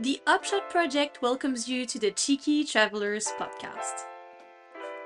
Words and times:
The 0.00 0.20
Upshot 0.28 0.70
Project 0.70 1.22
welcomes 1.22 1.68
you 1.68 1.84
to 1.86 1.98
the 1.98 2.12
Cheeky 2.12 2.62
Travelers 2.62 3.26
podcast, 3.36 4.04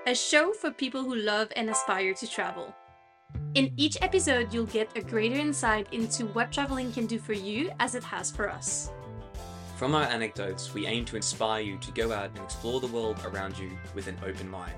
a 0.07 0.15
show 0.15 0.53
for 0.53 0.71
people 0.71 1.03
who 1.03 1.15
love 1.15 1.49
and 1.57 1.71
aspire 1.71 2.13
to 2.13 2.29
travel. 2.29 2.77
In 3.55 3.73
each 3.79 3.97
episode, 4.03 4.53
you'll 4.53 4.67
get 4.67 4.95
a 4.95 5.01
greater 5.01 5.37
insight 5.37 5.87
into 5.93 6.27
what 6.27 6.53
traveling 6.53 6.93
can 6.93 7.07
do 7.07 7.19
for 7.19 7.33
you 7.33 7.71
as 7.81 7.95
it 7.95 8.05
has 8.05 8.31
for 8.31 8.51
us. 8.51 8.91
From 9.79 9.95
our 9.95 10.05
anecdotes, 10.05 10.75
we 10.75 10.87
aim 10.87 11.07
to 11.07 11.17
inspire 11.17 11.63
you 11.63 11.79
to 11.79 11.91
go 11.93 12.13
out 12.13 12.29
and 12.29 12.45
explore 12.45 12.79
the 12.79 12.87
world 12.89 13.17
around 13.25 13.57
you 13.57 13.71
with 13.95 14.09
an 14.09 14.19
open 14.27 14.51
mind. 14.51 14.75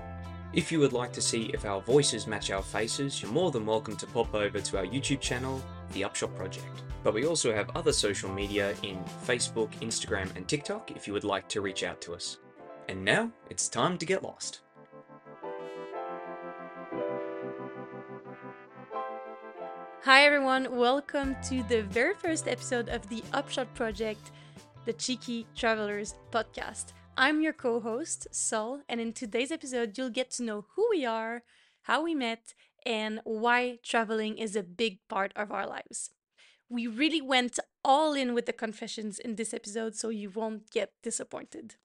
If 0.53 0.71
you 0.71 0.79
would 0.79 0.93
like 0.93 1.11
to 1.11 1.21
see 1.21 1.51
if 1.53 1.65
our 1.65 1.81
voices 1.81 2.25
match 2.25 2.51
our 2.51 2.63
faces, 2.63 3.21
you're 3.21 3.33
more 3.33 3.51
than 3.51 3.65
welcome 3.65 3.97
to 3.97 4.07
pop 4.07 4.33
over 4.33 4.61
to 4.61 4.77
our 4.77 4.85
YouTube 4.85 5.19
channel, 5.19 5.61
The 5.93 6.03
Upshot 6.03 6.35
Project. 6.35 6.83
But 7.03 7.13
we 7.13 7.25
also 7.25 7.53
have 7.53 7.69
other 7.75 7.93
social 7.93 8.29
media 8.29 8.73
in 8.83 9.03
Facebook, 9.25 9.71
Instagram, 9.81 10.35
and 10.35 10.47
TikTok 10.47 10.91
if 10.91 11.07
you 11.07 11.13
would 11.13 11.23
like 11.23 11.47
to 11.49 11.61
reach 11.61 11.83
out 11.83 12.01
to 12.01 12.13
us. 12.13 12.37
And 12.89 13.03
now 13.03 13.31
it's 13.49 13.69
time 13.69 13.97
to 13.97 14.05
get 14.05 14.23
lost. 14.23 14.61
Hi, 20.03 20.23
everyone. 20.23 20.77
Welcome 20.77 21.35
to 21.49 21.63
the 21.63 21.81
very 21.81 22.13
first 22.13 22.47
episode 22.47 22.89
of 22.89 23.09
the 23.09 23.23
Upshot 23.33 23.73
Project, 23.73 24.31
the 24.85 24.93
Cheeky 24.93 25.47
Travelers 25.55 26.13
podcast. 26.31 26.93
I'm 27.17 27.41
your 27.41 27.53
co 27.53 27.79
host, 27.79 28.27
Sol, 28.31 28.81
and 28.87 29.01
in 29.01 29.13
today's 29.13 29.51
episode, 29.51 29.97
you'll 29.97 30.09
get 30.09 30.29
to 30.31 30.43
know 30.43 30.65
who 30.75 30.87
we 30.91 31.05
are, 31.05 31.43
how 31.83 32.03
we 32.03 32.13
met, 32.13 32.53
and 32.85 33.19
why 33.23 33.79
traveling 33.83 34.37
is 34.37 34.55
a 34.55 34.63
big 34.63 34.99
part 35.09 35.31
of 35.35 35.51
our 35.51 35.67
lives. 35.67 36.11
We 36.69 36.87
really 36.87 37.21
went 37.21 37.59
all 37.83 38.13
in 38.13 38.33
with 38.33 38.45
the 38.45 38.53
confessions 38.53 39.19
in 39.19 39.35
this 39.35 39.53
episode, 39.53 39.95
so 39.95 40.09
you 40.09 40.29
won't 40.29 40.69
get 40.71 40.91
disappointed. 41.03 41.75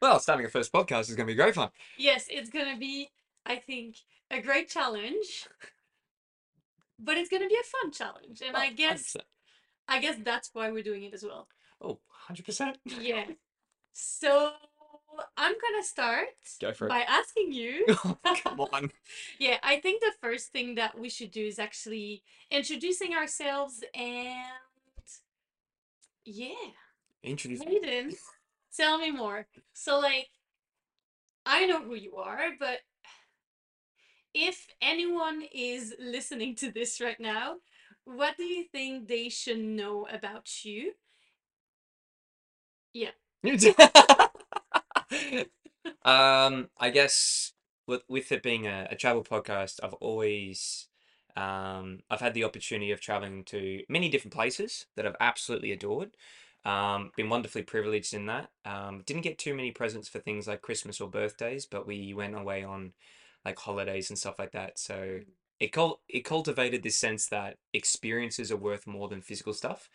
Well, 0.00 0.18
starting 0.18 0.44
a 0.46 0.48
first 0.48 0.72
podcast 0.72 1.02
is 1.08 1.14
going 1.14 1.26
to 1.26 1.32
be 1.32 1.36
great 1.36 1.54
fun. 1.54 1.70
Yes, 1.96 2.26
it's 2.28 2.50
gonna 2.50 2.76
be, 2.76 3.08
I 3.46 3.56
think, 3.56 3.96
a 4.30 4.40
great 4.40 4.68
challenge, 4.68 5.46
but 6.98 7.16
it's 7.16 7.28
gonna 7.28 7.48
be 7.48 7.56
a 7.60 7.64
fun 7.64 7.92
challenge, 7.92 8.42
and 8.44 8.56
oh, 8.56 8.58
I 8.58 8.68
Oh, 8.72 8.74
guess 8.76 9.16
100%. 9.16 9.20
I 9.88 10.00
guess 10.00 10.16
that's 10.24 10.50
why 10.52 10.70
we're 10.70 10.82
doing 10.82 11.04
it 11.04 11.14
as 11.14 11.22
well. 11.22 11.48
Oh, 11.80 12.00
100%. 12.28 12.76
Yeah. 13.00 13.24
So 13.92 14.52
I'm 15.36 15.52
gonna 15.52 15.82
start 15.82 16.28
Go 16.60 16.72
by 16.88 17.04
asking 17.08 17.52
you. 17.52 17.86
Oh 18.04 18.18
Come 18.42 18.60
on. 18.60 18.90
yeah, 19.38 19.58
I 19.62 19.78
think 19.80 20.00
the 20.00 20.12
first 20.20 20.52
thing 20.52 20.74
that 20.76 20.98
we 20.98 21.08
should 21.08 21.30
do 21.30 21.44
is 21.44 21.58
actually 21.58 22.22
introducing 22.50 23.14
ourselves 23.14 23.84
and 23.94 24.36
yeah, 26.24 26.54
Introduce 27.22 27.62
Hayden, 27.62 28.12
tell 28.76 28.98
me 28.98 29.10
more. 29.10 29.46
So 29.72 29.98
like, 29.98 30.28
I 31.44 31.66
know 31.66 31.82
who 31.82 31.94
you 31.94 32.16
are, 32.16 32.50
but 32.58 32.78
if 34.34 34.66
anyone 34.80 35.42
is 35.52 35.94
listening 35.98 36.54
to 36.56 36.70
this 36.70 37.00
right 37.00 37.20
now, 37.20 37.56
what 38.04 38.36
do 38.36 38.44
you 38.44 38.64
think 38.64 39.08
they 39.08 39.28
should 39.28 39.58
know 39.58 40.06
about 40.10 40.64
you? 40.64 40.92
Yeah. 42.92 43.10
um, 46.04 46.68
I 46.78 46.90
guess 46.92 47.52
with 47.86 48.02
with 48.08 48.32
it 48.32 48.42
being 48.42 48.66
a, 48.66 48.88
a 48.90 48.96
travel 48.96 49.24
podcast, 49.24 49.80
I've 49.82 49.94
always 49.94 50.88
um 51.36 52.00
I've 52.10 52.20
had 52.20 52.34
the 52.34 52.44
opportunity 52.44 52.92
of 52.92 53.00
traveling 53.00 53.44
to 53.44 53.82
many 53.88 54.08
different 54.10 54.34
places 54.34 54.86
that 54.96 55.06
I've 55.06 55.16
absolutely 55.20 55.72
adored. 55.72 56.16
Um, 56.64 57.10
been 57.16 57.28
wonderfully 57.28 57.62
privileged 57.62 58.14
in 58.14 58.26
that. 58.26 58.50
Um, 58.64 59.02
didn't 59.04 59.22
get 59.22 59.38
too 59.38 59.54
many 59.54 59.72
presents 59.72 60.08
for 60.08 60.20
things 60.20 60.46
like 60.46 60.62
Christmas 60.62 61.00
or 61.00 61.10
birthdays, 61.10 61.66
but 61.66 61.86
we 61.86 62.14
went 62.14 62.36
away 62.38 62.62
on 62.62 62.92
like 63.44 63.58
holidays 63.58 64.10
and 64.10 64.18
stuff 64.18 64.38
like 64.38 64.52
that. 64.52 64.78
So 64.78 65.20
it 65.60 65.72
cul 65.72 66.00
it 66.08 66.24
cultivated 66.24 66.82
this 66.82 66.98
sense 66.98 67.26
that 67.28 67.56
experiences 67.72 68.52
are 68.52 68.56
worth 68.56 68.86
more 68.86 69.08
than 69.08 69.22
physical 69.22 69.52
stuff. 69.54 69.88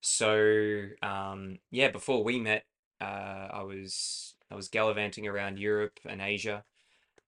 So 0.00 0.84
um, 1.02 1.58
yeah, 1.70 1.90
before 1.90 2.22
we 2.24 2.38
met, 2.40 2.64
uh, 3.00 3.48
I 3.52 3.62
was 3.64 4.35
I 4.50 4.54
was 4.54 4.68
gallivanting 4.68 5.26
around 5.26 5.58
Europe 5.58 5.98
and 6.04 6.20
Asia, 6.20 6.64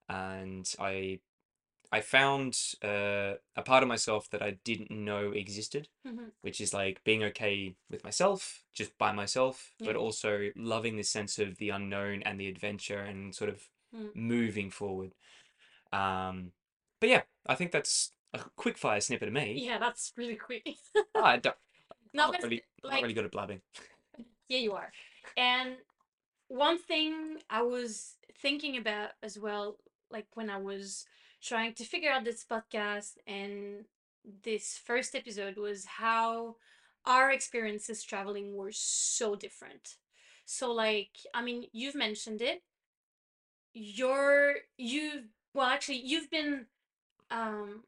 and 0.09 0.73
I 0.79 1.21
I 1.91 2.01
found 2.03 2.59
uh, 2.85 3.35
a 3.57 3.63
part 3.65 3.83
of 3.83 3.89
myself 3.89 4.29
that 4.31 4.43
I 4.43 4.59
didn't 4.65 4.91
know 4.91 5.33
existed, 5.33 5.89
Mhm. 6.07 6.33
which 6.43 6.61
is 6.61 6.75
like 6.75 7.03
being 7.03 7.23
okay 7.25 7.75
with 7.91 8.05
myself, 8.05 8.63
just 8.75 8.97
by 8.99 9.13
myself, 9.13 9.73
but 9.79 9.97
also 9.97 10.51
loving 10.55 10.97
this 10.97 11.11
sense 11.11 11.39
of 11.39 11.57
the 11.57 11.71
unknown 11.71 12.23
and 12.25 12.39
the 12.39 12.49
adventure 12.49 13.01
and 13.01 13.35
sort 13.35 13.51
of 13.51 13.69
Mm. 13.95 14.15
moving 14.15 14.71
forward. 14.71 15.15
Um, 15.93 16.53
but 17.01 17.09
yeah, 17.09 17.23
I 17.47 17.55
think 17.55 17.73
that's 17.73 18.13
a 18.35 18.41
quick 18.57 18.77
fire 18.77 19.01
snippet 19.01 19.29
of 19.29 19.35
me. 19.35 19.65
Yeah, 19.65 19.79
that's 19.79 20.13
really 20.17 20.37
quick. 20.37 20.69
I 21.15 21.39
don't, 21.39 21.57
No, 22.13 22.31
not 22.33 22.43
really, 22.43 22.63
not 22.85 23.01
really 23.01 23.15
good 23.15 23.25
at 23.25 23.33
blabbing. 23.33 23.63
Yeah, 24.49 24.59
you 24.59 24.73
are. 24.75 24.93
And 25.37 25.79
one 26.49 26.79
thing 26.79 27.39
I 27.51 27.63
was 27.63 28.17
thinking 28.41 28.77
about 28.77 29.11
as 29.23 29.39
well, 29.39 29.77
like 30.11 30.27
when 30.35 30.51
I 30.51 30.59
was 30.59 31.07
trying 31.43 31.75
to 31.75 31.85
figure 31.85 32.11
out 32.11 32.25
this 32.25 32.45
podcast 32.45 33.15
and 33.27 33.85
this 34.45 34.79
first 34.83 35.15
episode, 35.15 35.57
was 35.57 35.85
how 35.85 36.57
our 37.07 37.31
experiences 37.31 38.03
traveling 38.03 38.57
were 38.57 38.73
so 38.73 39.35
different. 39.35 39.97
So, 40.45 40.73
like, 40.73 41.11
I 41.35 41.43
mean, 41.43 41.67
you've 41.73 41.95
mentioned 41.95 42.43
it. 42.43 42.63
You're, 43.75 44.55
you've, 44.77 45.25
well, 45.55 45.67
actually, 45.69 45.99
you've 46.05 46.31
been, 46.31 46.67
um, 47.31 47.85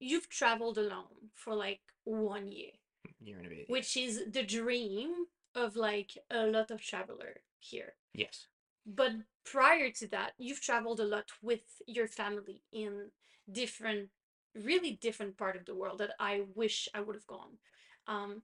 you've 0.00 0.28
traveled 0.28 0.78
alone 0.78 1.30
for 1.34 1.54
like 1.54 1.80
one 2.04 2.50
year 2.52 2.72
Year 3.20 3.38
and 3.38 3.46
a 3.46 3.50
bit. 3.50 3.68
which 3.68 3.96
is 3.96 4.24
the 4.30 4.42
dream 4.42 5.26
of 5.54 5.76
like 5.76 6.18
a 6.30 6.46
lot 6.46 6.70
of 6.70 6.80
traveler 6.82 7.40
here. 7.70 7.94
Yes. 8.14 8.46
But 8.86 9.12
prior 9.44 9.90
to 9.90 10.08
that, 10.08 10.32
you've 10.38 10.60
traveled 10.60 11.00
a 11.00 11.04
lot 11.04 11.26
with 11.42 11.62
your 11.86 12.06
family 12.06 12.62
in 12.72 13.10
different, 13.50 14.10
really 14.54 14.92
different 14.92 15.36
part 15.36 15.56
of 15.56 15.64
the 15.66 15.74
world 15.74 15.98
that 15.98 16.14
I 16.20 16.42
wish 16.54 16.88
I 16.94 17.00
would 17.00 17.16
have 17.16 17.26
gone. 17.26 17.58
Um, 18.06 18.42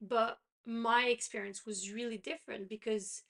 but 0.00 0.38
my 0.66 1.04
experience 1.06 1.64
was 1.66 1.92
really 1.92 2.18
different 2.18 2.68
because 2.68 3.22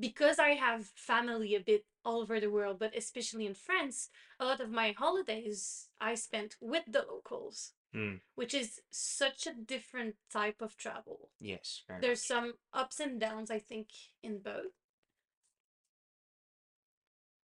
because 0.00 0.38
I 0.38 0.50
have 0.50 0.86
family 0.96 1.54
a 1.54 1.60
bit 1.60 1.84
all 2.04 2.20
over 2.20 2.40
the 2.40 2.50
world, 2.50 2.78
but 2.78 2.96
especially 2.96 3.46
in 3.46 3.54
France, 3.54 4.08
a 4.40 4.44
lot 4.44 4.60
of 4.60 4.70
my 4.70 4.94
holidays 4.96 5.88
I 6.00 6.14
spent 6.14 6.56
with 6.60 6.84
the 6.88 7.04
locals 7.08 7.72
Mm. 7.94 8.20
which 8.34 8.54
is 8.54 8.80
such 8.90 9.46
a 9.46 9.54
different 9.54 10.16
type 10.32 10.60
of 10.60 10.76
travel. 10.76 11.30
Yes. 11.40 11.82
Very 11.86 12.00
There's 12.00 12.24
some 12.26 12.54
ups 12.72 12.98
and 12.98 13.20
downs, 13.20 13.52
I 13.52 13.60
think, 13.60 13.88
in 14.20 14.40
both. 14.40 14.72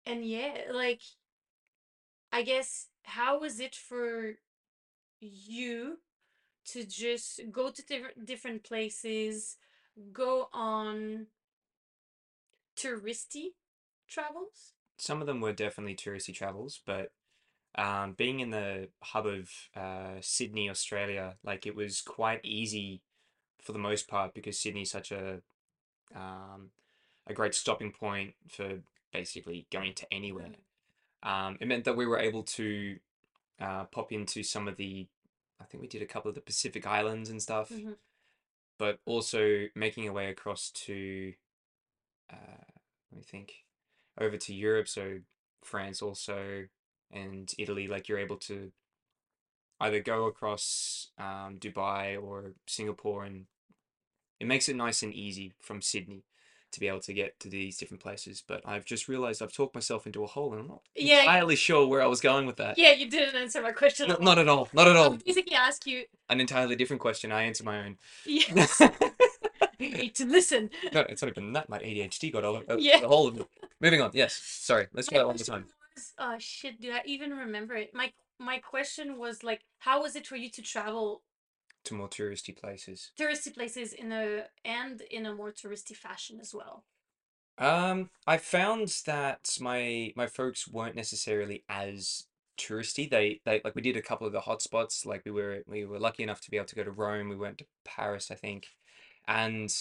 And 0.05 0.25
yeah, 0.25 0.63
like, 0.71 0.99
I 2.33 2.41
guess, 2.41 2.87
how 3.03 3.39
was 3.39 3.61
it 3.61 3.73
for 3.73 4.33
you 5.21 5.99
to 6.65 6.83
just 6.83 7.39
go 7.51 7.69
to 7.69 7.81
different 7.85 8.25
different 8.25 8.63
places, 8.65 9.55
go 10.11 10.49
on 10.51 11.27
touristy 12.75 13.53
travels? 14.09 14.73
some 14.97 15.21
of 15.21 15.27
them 15.27 15.41
were 15.41 15.53
definitely 15.53 15.95
touristy 15.95 16.33
travels, 16.33 16.81
but 16.85 17.11
um, 17.75 18.13
being 18.13 18.39
in 18.39 18.49
the 18.51 18.89
hub 19.01 19.25
of 19.25 19.49
uh, 19.75 20.15
Sydney, 20.21 20.69
Australia, 20.69 21.35
like 21.43 21.65
it 21.65 21.75
was 21.75 22.01
quite 22.01 22.41
easy 22.43 23.01
for 23.61 23.71
the 23.71 23.79
most 23.79 24.07
part 24.07 24.33
because 24.33 24.59
Sydney's 24.59 24.91
such 24.91 25.11
a 25.11 25.41
um, 26.15 26.69
a 27.25 27.33
great 27.33 27.55
stopping 27.55 27.91
point 27.91 28.35
for 28.47 28.79
basically 29.11 29.65
going 29.71 29.93
to 29.95 30.13
anywhere. 30.13 30.51
Um, 31.23 31.57
it 31.61 31.67
meant 31.67 31.85
that 31.85 31.95
we 31.95 32.05
were 32.05 32.19
able 32.19 32.43
to 32.43 32.99
uh, 33.59 33.85
pop 33.85 34.11
into 34.11 34.43
some 34.43 34.67
of 34.67 34.75
the, 34.75 35.07
I 35.61 35.63
think 35.65 35.81
we 35.81 35.87
did 35.87 36.01
a 36.01 36.05
couple 36.07 36.29
of 36.29 36.35
the 36.35 36.41
Pacific 36.41 36.85
Islands 36.85 37.29
and 37.29 37.41
stuff, 37.41 37.69
Mhm. 37.69 37.95
but 38.77 38.99
also 39.05 39.67
making 39.73 40.07
our 40.07 40.13
way 40.13 40.29
across 40.29 40.69
to, 40.71 41.33
uh, 42.29 42.65
let 43.11 43.17
me 43.17 43.23
think, 43.23 43.63
over 44.17 44.37
to 44.37 44.53
Europe, 44.53 44.87
so 44.87 45.21
France 45.63 46.01
also, 46.01 46.67
and 47.13 47.51
Italy, 47.57 47.87
like 47.87 48.07
you're 48.09 48.19
able 48.19 48.37
to 48.37 48.71
either 49.79 49.99
go 49.99 50.25
across 50.25 51.09
um, 51.17 51.57
Dubai 51.59 52.21
or 52.21 52.53
Singapore, 52.67 53.23
and 53.25 53.45
it 54.39 54.47
makes 54.47 54.67
it 54.69 54.75
nice 54.75 55.03
and 55.03 55.13
easy 55.13 55.53
from 55.61 55.81
Sydney 55.81 56.23
to 56.71 56.79
be 56.79 56.87
able 56.87 56.99
to 57.01 57.13
get 57.13 57.39
to 57.39 57.49
these 57.49 57.77
different 57.77 58.01
places. 58.01 58.41
But 58.47 58.61
I've 58.65 58.85
just 58.85 59.07
realized 59.07 59.41
I've 59.43 59.53
talked 59.53 59.75
myself 59.75 60.07
into 60.07 60.23
a 60.23 60.27
hole, 60.27 60.51
and 60.53 60.61
I'm 60.61 60.67
not 60.67 60.81
Yeah, 60.95 61.19
entirely 61.19 61.55
sure 61.55 61.85
where 61.87 62.01
I 62.01 62.07
was 62.07 62.19
going 62.21 62.47
with 62.47 62.55
that. 62.57 62.77
yeah, 62.79 62.93
you 62.93 63.09
didn't 63.09 63.35
answer 63.35 63.61
my 63.61 63.71
question. 63.71 64.07
No, 64.07 64.15
at 64.15 64.19
all. 64.19 64.25
not 64.25 64.37
at 64.39 64.47
all. 64.47 64.69
Not 64.73 64.87
at 64.87 64.95
I 64.95 64.99
all. 64.99 65.17
basically 65.17 65.55
ask 65.55 65.85
you, 65.85 66.05
An 66.29 66.39
entirely 66.41 66.75
different 66.75 67.01
question. 67.01 67.31
I 67.31 67.43
answer 67.43 67.63
my 67.63 67.85
own. 67.85 67.97
yes, 68.25 68.81
you 69.79 69.89
need 69.91 70.15
to 70.15 70.25
listen. 70.25 70.69
No, 70.93 71.01
it's 71.01 71.21
not 71.21 71.29
even 71.29 71.53
that. 71.53 71.69
My 71.69 71.77
ADHD 71.79 72.31
got 72.33 72.43
all 72.43 72.57
uh, 72.57 72.77
Yeah. 72.77 73.01
the 73.01 73.07
whole 73.07 73.27
of 73.27 73.39
it. 73.39 73.47
Moving 73.79 74.01
on. 74.01 74.11
Yes. 74.13 74.33
Sorry. 74.33 74.87
Let's 74.93 75.09
try 75.09 75.19
that 75.19 75.27
one 75.27 75.35
more 75.35 75.43
time. 75.45 75.65
Oh 76.17 76.35
shit, 76.39 76.79
do 76.81 76.91
I 76.91 77.01
even 77.05 77.31
remember 77.31 77.75
it? 77.75 77.93
My 77.93 78.11
my 78.39 78.59
question 78.59 79.17
was 79.17 79.43
like, 79.43 79.61
how 79.79 80.01
was 80.01 80.15
it 80.15 80.27
for 80.27 80.35
you 80.35 80.49
to 80.51 80.61
travel 80.61 81.23
To 81.85 81.93
more 81.93 82.09
touristy 82.09 82.53
places. 82.53 83.13
touristy 83.19 83.51
places 83.53 83.91
in 83.93 84.11
a 84.11 84.45
and 84.63 85.01
in 85.01 85.25
a 85.25 85.33
more 85.33 85.51
touristy 85.51 85.95
fashion 85.95 86.39
as 86.39 86.53
well? 86.53 86.85
Um, 87.57 88.09
I 88.25 88.37
found 88.37 88.87
that 89.05 89.57
my 89.61 90.11
my 90.15 90.27
folks 90.27 90.67
weren't 90.67 90.95
necessarily 90.95 91.63
as 91.69 92.25
touristy. 92.57 93.09
They 93.09 93.41
they 93.45 93.61
like 93.63 93.75
we 93.75 93.81
did 93.81 93.97
a 93.97 94.01
couple 94.01 94.25
of 94.27 94.33
the 94.33 94.41
hotspots. 94.41 95.05
Like 95.05 95.23
we 95.25 95.31
were 95.31 95.63
we 95.67 95.85
were 95.85 95.99
lucky 95.99 96.23
enough 96.23 96.41
to 96.41 96.51
be 96.51 96.57
able 96.57 96.67
to 96.67 96.75
go 96.75 96.83
to 96.83 96.91
Rome. 96.91 97.29
We 97.29 97.35
went 97.35 97.59
to 97.59 97.65
Paris, 97.85 98.31
I 98.31 98.35
think, 98.35 98.67
and 99.27 99.71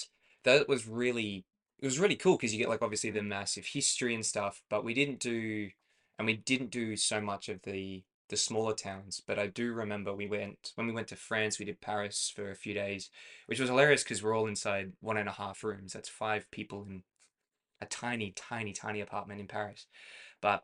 that 0.45 0.69
was 0.69 0.87
really 0.87 1.47
it 1.79 1.87
was 1.87 1.99
really 1.99 2.17
cool 2.17 2.37
because 2.37 2.53
you 2.53 2.59
get 2.59 2.69
like 2.69 2.83
obviously 2.83 3.11
the 3.11 3.23
massive 3.23 3.67
history 3.67 4.15
and 4.15 4.25
stuff. 4.27 4.63
But 4.69 4.85
we 4.85 4.93
didn't 4.95 5.21
do 5.21 5.71
and 6.23 6.27
we 6.29 6.37
didn't 6.37 6.71
do 6.71 6.95
so 6.95 7.21
much 7.21 7.49
of 7.49 7.63
the 7.63 8.05
the 8.29 8.37
smaller 8.37 8.75
towns. 8.75 9.21
But 9.27 9.41
I 9.41 9.49
do 9.49 9.73
remember 9.73 10.15
we 10.15 10.29
went 10.29 10.71
when 10.77 10.87
we 10.87 10.93
went 10.93 11.09
to 11.09 11.17
France. 11.17 11.59
We 11.59 11.65
did 11.65 11.81
Paris 11.81 12.33
for 12.35 12.49
a 12.49 12.55
few 12.55 12.75
days, 12.75 13.11
which 13.47 13.59
was 13.59 13.69
hilarious 13.69 14.05
because 14.05 14.23
we're 14.23 14.37
all 14.37 14.47
inside 14.47 14.93
one 15.01 15.17
and 15.17 15.29
a 15.29 15.33
half 15.33 15.65
rooms. 15.65 15.93
That's 15.93 16.09
five 16.09 16.49
people 16.53 16.87
in 16.89 17.03
a 17.81 17.87
tiny, 17.87 18.31
tiny, 18.37 18.73
tiny 18.73 19.01
apartment 19.01 19.41
in 19.41 19.49
Paris. 19.49 19.87
But 20.41 20.63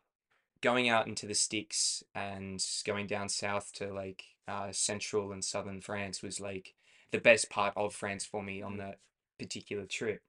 going 0.61 0.87
out 0.87 1.07
into 1.07 1.27
the 1.27 1.35
sticks 1.35 2.03
and 2.15 2.65
going 2.85 3.07
down 3.07 3.27
south 3.27 3.73
to 3.73 3.93
like 3.93 4.23
uh, 4.47 4.69
central 4.71 5.33
and 5.33 5.43
southern 5.43 5.81
France 5.81 6.23
was 6.23 6.39
like 6.39 6.73
the 7.11 7.19
best 7.19 7.49
part 7.49 7.73
of 7.75 7.93
France 7.93 8.23
for 8.23 8.41
me 8.41 8.61
on 8.61 8.77
that 8.77 8.99
particular 9.37 9.85
trip. 9.85 10.21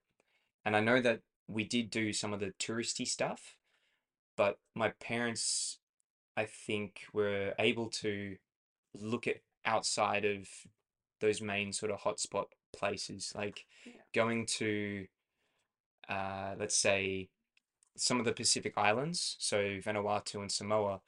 And 0.64 0.74
I 0.74 0.80
know 0.80 1.00
that 1.00 1.20
we 1.46 1.62
did 1.62 1.88
do 1.88 2.12
some 2.12 2.32
of 2.32 2.40
the 2.40 2.52
touristy 2.58 3.06
stuff, 3.06 3.54
but 4.40 4.56
my 4.74 4.88
parents, 5.00 5.80
I 6.34 6.46
think, 6.46 7.02
were 7.12 7.52
able 7.58 7.90
to 8.04 8.36
look 8.94 9.26
at 9.28 9.42
outside 9.66 10.24
of 10.24 10.48
those 11.20 11.42
main 11.42 11.74
sort 11.74 11.92
of 11.92 12.00
hotspot 12.00 12.46
places, 12.72 13.34
like 13.36 13.66
Yeah. 13.84 14.00
going 14.14 14.46
to 14.60 15.06
uh, 16.08 16.54
let's 16.58 16.74
say 16.76 17.28
some 17.98 18.18
of 18.18 18.24
the 18.24 18.32
Pacific 18.32 18.72
Islands, 18.78 19.36
so 19.38 19.58
Vanuatu 19.86 20.36
and 20.40 20.50
Samoa, 20.50 21.02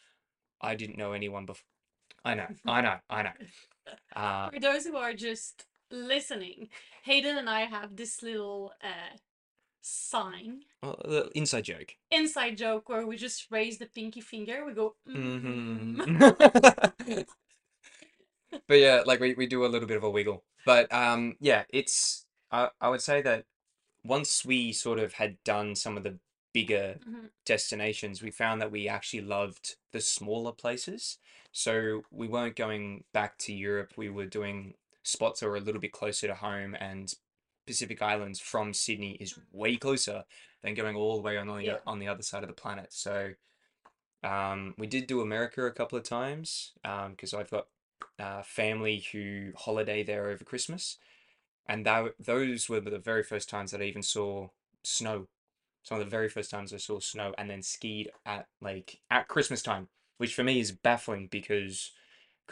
I 0.61 0.75
didn't 0.75 0.99
know 0.99 1.13
anyone 1.13 1.47
before. 1.47 1.65
I 2.27 2.35
know, 2.35 2.49
I 2.67 2.83
know, 2.83 2.99
I 3.09 3.23
know. 3.23 3.37
Uh, 4.15 4.51
For 4.51 4.61
those 4.61 4.85
who 4.85 4.97
are 4.97 5.15
just 5.15 5.65
listening, 5.91 6.69
Hayden 7.05 7.39
and 7.39 7.49
I 7.49 7.63
have 7.63 7.97
this 7.97 8.23
little 8.23 8.73
uh 8.83 9.17
sign 9.83 10.63
well, 10.83 11.01
the 11.05 11.31
inside 11.35 11.65
joke. 11.65 11.95
inside 12.11 12.57
joke 12.57 12.89
where 12.89 13.07
we 13.07 13.17
just 13.17 13.47
raise 13.51 13.79
the 13.79 13.87
pinky 13.87 14.21
finger. 14.21 14.65
We 14.65 14.73
go. 14.75 14.95
Mm-hmm. 15.09 16.03
hmm 16.03 17.21
But 18.69 18.79
yeah, 18.79 19.03
like 19.05 19.21
we, 19.21 19.35
we 19.35 19.47
do 19.47 19.65
a 19.65 19.69
little 19.69 19.89
bit 19.89 19.97
of 19.97 20.05
a 20.05 20.11
wiggle. 20.11 20.45
But 20.65 20.93
um, 20.93 21.37
yeah, 21.41 21.65
it's 21.69 22.27
I, 22.51 22.69
I 22.81 22.89
would 22.89 23.03
say 23.03 23.23
that 23.23 23.45
once 24.05 24.45
we 24.45 24.73
sort 24.73 24.99
of 24.99 25.15
had 25.15 25.43
done 25.45 25.75
some 25.75 25.97
of 25.97 26.05
the 26.05 26.19
bigger 26.53 26.99
Mhm. 27.09 27.31
destinations, 27.45 28.23
we 28.23 28.31
found 28.31 28.61
that 28.61 28.71
we 28.71 28.89
actually 28.89 29.23
loved 29.23 29.77
the 29.93 30.01
smaller 30.01 30.53
places. 30.53 31.19
So 31.53 32.03
we 32.11 32.29
weren't 32.29 32.57
going 32.57 33.05
back 33.13 33.39
to 33.39 33.53
Europe. 33.53 33.95
We 33.97 34.09
were 34.11 34.27
doing 34.27 34.75
spots 35.03 35.41
that 35.41 35.49
were 35.49 35.57
a 35.57 35.61
little 35.61 35.81
bit 35.81 35.93
closer 35.93 36.27
to 36.29 36.35
home, 36.35 36.77
and 36.79 37.13
Pacific 37.67 38.03
Islands 38.03 38.41
from 38.41 38.75
Sydney 38.75 39.13
is 39.21 39.39
way 39.53 39.77
closer 39.77 40.25
than 40.63 40.75
going 40.75 40.97
all 40.97 41.17
the 41.17 41.23
way 41.23 41.37
on 41.37 41.47
the 41.47 41.63
Yeah. 41.63 41.79
on 41.87 41.99
the 41.99 42.09
other 42.09 42.23
side 42.23 42.43
of 42.43 42.49
the 42.49 42.55
planet. 42.55 42.93
So 42.93 43.35
um, 44.23 44.75
we 44.79 44.87
did 44.87 45.07
do 45.07 45.21
America 45.21 45.65
a 45.65 45.73
couple 45.73 45.99
of 45.99 46.05
times 46.05 46.73
because 46.83 47.35
I've 47.35 47.51
got 47.51 47.67
uh, 48.19 48.43
family 48.43 49.05
who 49.13 49.53
holiday 49.57 50.03
there 50.03 50.29
over 50.29 50.45
Christmas, 50.45 50.99
and 51.67 51.85
that 51.87 52.15
those 52.19 52.69
were 52.69 52.81
the 52.81 52.99
very 52.99 53.23
first 53.23 53.49
times 53.49 53.71
that 53.71 53.81
I 53.81 53.85
even 53.85 54.03
saw 54.03 54.49
snow. 54.85 55.29
Some 55.83 55.99
of 55.99 56.05
the 56.05 56.11
very 56.11 56.29
first 56.29 56.51
times 56.51 56.73
I 56.73 56.77
saw 56.77 57.01
snow, 57.01 57.35
and 57.37 57.51
then 57.51 57.63
skied 57.63 58.13
at 58.25 58.47
like 58.61 59.01
at 59.11 59.27
Christmas 59.29 59.63
time, 59.63 59.89
which 60.19 60.35
for 60.35 60.45
me 60.45 60.61
is 60.61 60.71
baffling 60.71 61.27
because 61.29 61.91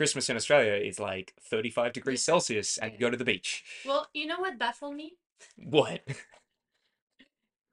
Christmas 0.00 0.30
in 0.30 0.36
Australia 0.36 0.72
is 0.72 0.98
like 0.98 1.34
35 1.42 1.92
degrees 1.92 2.22
Yeah. 2.26 2.32
Celsius, 2.32 2.78
and 2.78 2.90
you 2.92 2.96
Yeah. 2.96 3.00
go 3.02 3.10
to 3.10 3.18
the 3.18 3.24
beach. 3.32 3.62
Well, 3.84 4.08
you 4.14 4.24
know 4.26 4.40
what 4.40 4.56
baffled 4.58 4.94
me? 4.96 5.18
What? 5.56 6.00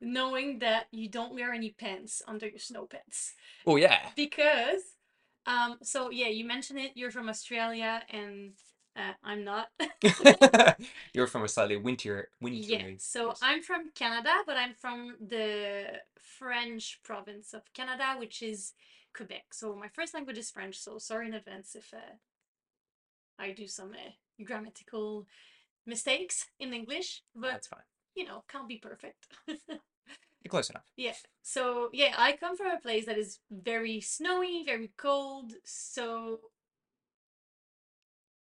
Knowing 0.02 0.60
that 0.60 0.88
you 0.92 1.08
don't 1.08 1.34
wear 1.34 1.54
any 1.54 1.72
pants 1.72 2.22
under 2.28 2.46
your 2.46 2.60
snow 2.60 2.86
pants. 2.86 3.34
Oh 3.66 3.78
yeah. 3.78 4.10
Because, 4.18 4.82
um, 5.46 5.78
so 5.82 6.10
yeah, 6.12 6.28
you 6.28 6.44
mentioned 6.44 6.80
it. 6.80 6.92
You're 6.96 7.12
from 7.12 7.30
Australia, 7.30 8.04
and 8.10 8.52
uh, 8.98 9.14
I'm 9.24 9.46
not. 9.46 9.70
You're 11.14 11.28
from 11.28 11.46
a 11.46 11.48
slightly 11.48 11.78
winter, 11.78 12.28
Yeah, 12.42 12.46
wintry. 12.46 12.98
so 13.00 13.28
place. 13.28 13.40
I'm 13.42 13.64
from 13.64 13.92
Canada, 13.96 14.34
but 14.46 14.58
I'm 14.58 14.74
from 14.74 15.16
the 15.26 16.02
French 16.18 17.00
province 17.04 17.54
of 17.54 17.62
Canada, 17.74 18.16
which 18.20 18.42
is 18.44 18.74
Quebec. 19.18 19.46
So 19.54 19.76
my 19.76 19.88
first 19.90 20.14
language 20.14 20.38
is 20.38 20.52
French, 20.52 20.78
so 20.78 20.98
sorry 21.00 21.28
in 21.28 21.34
advance 21.34 21.76
if 21.76 21.94
uh, 21.94 22.16
I 23.40 23.52
do 23.52 23.68
some 23.68 23.92
uh, 23.92 24.44
grammatical 24.46 25.26
mistakes 25.86 26.46
in 26.60 26.74
English, 26.74 27.24
but 27.36 27.52
That's 27.52 27.68
fine. 27.68 27.82
you 28.16 28.26
know, 28.26 28.44
can't 28.48 28.68
be 28.68 28.78
perfect. 28.78 29.28
You're 29.48 30.50
close 30.50 30.70
enough. 30.70 30.84
yeah, 30.96 31.14
so 31.42 31.90
yeah, 31.94 32.14
I 32.18 32.38
come 32.38 32.56
from 32.56 32.68
a 32.68 32.80
place 32.80 33.06
that 33.08 33.18
is 33.18 33.40
very 33.52 34.00
snowy, 34.00 34.64
very 34.66 34.92
cold, 34.98 35.52
so 35.66 36.40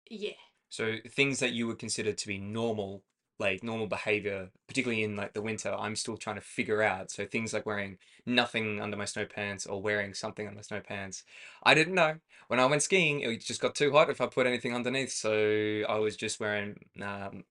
yeah. 0.09 0.41
So 0.71 0.97
things 1.11 1.41
that 1.41 1.53
you 1.53 1.67
would 1.67 1.79
consider 1.81 2.13
to 2.13 2.27
be 2.29 2.39
normal, 2.39 3.03
like 3.41 3.65
normal 3.65 3.89
behavior, 3.89 4.51
particularly 4.69 5.03
in 5.05 5.17
like 5.17 5.35
the 5.35 5.43
winter, 5.43 5.75
I'm 5.75 5.97
still 5.97 6.17
trying 6.19 6.37
to 6.37 6.43
figure 6.43 6.83
out. 6.83 7.11
So 7.11 7.27
things 7.27 7.53
like 7.55 7.67
wearing 7.67 7.99
nothing 8.27 8.81
under 8.81 8.97
my 8.97 9.07
snow 9.07 9.27
pants 9.27 9.67
or 9.67 9.83
wearing 9.83 10.15
something 10.15 10.47
under 10.47 10.59
my 10.59 10.63
snow 10.63 10.81
pants. 10.81 11.25
I 11.65 11.75
didn't 11.75 11.95
know. 11.95 12.17
When 12.49 12.61
I 12.61 12.67
went 12.67 12.83
skiing, 12.83 13.21
it 13.23 13.41
just 13.41 13.61
got 13.61 13.75
too 13.75 13.93
hot 13.93 14.11
if 14.11 14.21
I 14.21 14.27
put 14.27 14.47
anything 14.47 14.75
underneath. 14.75 15.13
So 15.13 15.83
I 15.89 15.99
was 15.99 16.17
just 16.17 16.41
wearing, 16.41 16.79
um, 17.03 17.45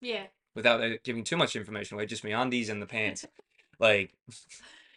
Yeah, 0.00 0.26
without 0.54 0.80
uh, 0.82 0.96
giving 1.04 1.24
too 1.24 1.36
much 1.36 1.56
information 1.56 1.96
away, 1.96 2.06
just 2.06 2.24
my 2.24 2.30
undies 2.40 2.68
and 2.68 2.80
the 2.80 2.86
pants. 2.86 3.26
Like, 3.78 4.14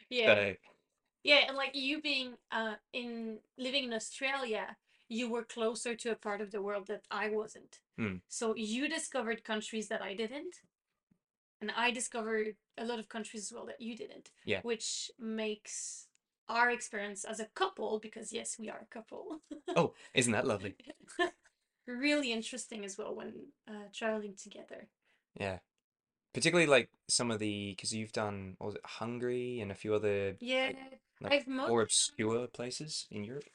yeah. 0.09 0.27
so 0.27 0.55
Yeah, 1.24 1.45
and 1.48 1.57
like 1.57 1.71
you 1.75 2.01
being 2.01 2.36
uh 2.51 2.75
in 2.93 3.39
living 3.57 3.86
in 3.86 3.93
Australia, 3.93 4.75
you 5.10 5.30
were 5.30 5.44
closer 5.44 5.96
to 5.96 6.12
a 6.12 6.16
part 6.16 6.39
of 6.39 6.51
the 6.51 6.62
world 6.62 6.88
that 6.88 7.04
I 7.12 7.30
wasn't. 7.30 7.80
Hmm. 7.98 8.18
So 8.28 8.54
you 8.56 8.88
discovered 8.88 9.44
countries 9.44 9.88
that 9.89 10.01
I 10.01 10.13
didn't, 10.13 10.56
and 11.60 11.72
I 11.75 11.92
discovered 11.92 12.56
a 12.78 12.86
lot 12.86 13.00
of 13.00 13.10
countries 13.10 13.44
as 13.44 13.54
well 13.54 13.66
that 13.66 13.82
you 13.82 13.98
didn't. 13.98 14.30
Yeah. 14.46 14.60
Which 14.62 15.12
makes 15.20 16.08
our 16.48 16.70
experience 16.70 17.25
as 17.25 17.39
a 17.39 17.50
couple, 17.56 18.00
because 18.00 18.32
yes, 18.32 18.58
we 18.60 18.70
are 18.70 18.82
a 18.82 18.94
couple, 18.94 19.42
oh, 19.75 19.94
isn't 20.13 20.32
that 20.32 20.48
lovely? 20.48 20.75
really 21.88 22.32
interesting 22.32 22.86
as 22.86 22.98
well 22.98 23.16
when 23.16 23.34
uh, 23.68 23.89
traveling 23.94 24.36
together. 24.42 24.88
Yeah. 25.39 25.58
Particularly 26.34 26.68
like 26.70 26.89
some 27.08 27.32
of 27.32 27.39
the, 27.39 27.72
because 27.72 27.94
you've 27.94 28.12
done, 28.12 28.56
was 28.60 28.75
it, 28.75 28.82
Hungary 28.86 29.60
and 29.60 29.72
a 29.72 29.75
few 29.75 29.96
other 29.96 30.36
Yeah, 30.39 30.72
like 31.22 31.34
I've 31.34 31.48
mostly 31.48 31.72
more 31.72 31.82
obscure 31.82 32.48
places 32.48 33.08
in 33.10 33.24
Europe. 33.24 33.46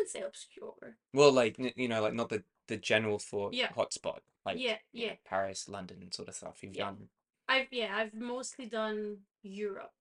Wouldn't 0.00 0.12
say 0.12 0.22
obscure. 0.22 0.96
Well, 1.12 1.30
like 1.30 1.56
n- 1.60 1.72
you 1.76 1.86
know, 1.86 2.00
like 2.00 2.14
not 2.14 2.30
the 2.30 2.42
the 2.68 2.78
general 2.78 3.18
thought 3.18 3.52
Yeah. 3.52 3.68
hotspot, 3.72 4.20
like 4.46 4.56
yeah, 4.58 4.78
you 4.92 5.06
know, 5.08 5.12
yeah. 5.12 5.16
Paris, 5.26 5.68
London, 5.68 6.10
sort 6.10 6.28
of 6.28 6.34
stuff. 6.34 6.62
You've 6.62 6.74
Yeah. 6.74 6.86
done. 6.86 7.08
I've 7.48 7.66
yeah, 7.70 7.94
I've 7.94 8.14
mostly 8.14 8.64
done 8.64 9.18
Europe. 9.42 9.92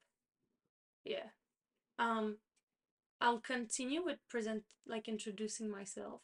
Yeah. 1.04 1.26
Um, 1.98 2.38
I'll 3.20 3.42
continue 3.42 4.02
with 4.06 4.20
present 4.30 4.64
like 4.88 5.10
introducing 5.10 5.70
myself, 5.70 6.22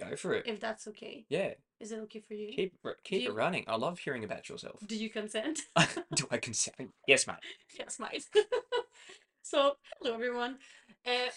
Go 0.00 0.16
for 0.16 0.32
it. 0.32 0.46
if 0.46 0.58
that's 0.58 0.86
okay. 0.88 1.26
Yeah, 1.28 1.52
Is 1.80 1.92
it 1.92 1.98
okay 2.04 2.20
for 2.20 2.32
you? 2.32 2.52
keep 2.54 2.78
r- 2.82 2.96
keep 3.04 3.24
you- 3.24 3.30
it 3.30 3.34
running. 3.34 3.64
I 3.68 3.76
love 3.76 3.98
hearing 3.98 4.24
about 4.24 4.48
yourself. 4.48 4.80
Do 4.86 4.96
you 4.96 5.10
consent? 5.10 5.60
Do 6.14 6.26
I 6.30 6.38
consent? 6.38 6.94
Yes, 7.06 7.26
mate. 7.26 7.36
yes, 7.78 7.98
mate. 8.00 8.24
so, 9.42 9.76
hello 10.00 10.14
everyone. 10.14 10.58
Uh, 11.04 11.28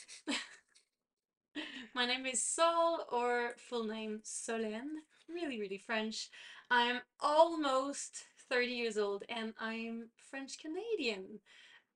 my 1.95 2.05
name 2.05 2.25
is 2.25 2.43
Sol, 2.43 3.05
or 3.11 3.51
full 3.57 3.85
name 3.85 4.21
Solène. 4.23 5.01
Really, 5.29 5.59
really 5.59 5.77
French. 5.77 6.29
I'm 6.69 7.01
almost 7.19 8.23
30 8.49 8.67
years 8.71 8.97
old 8.97 9.23
and 9.29 9.53
I'm 9.59 10.09
French 10.29 10.57
Canadian. 10.57 11.39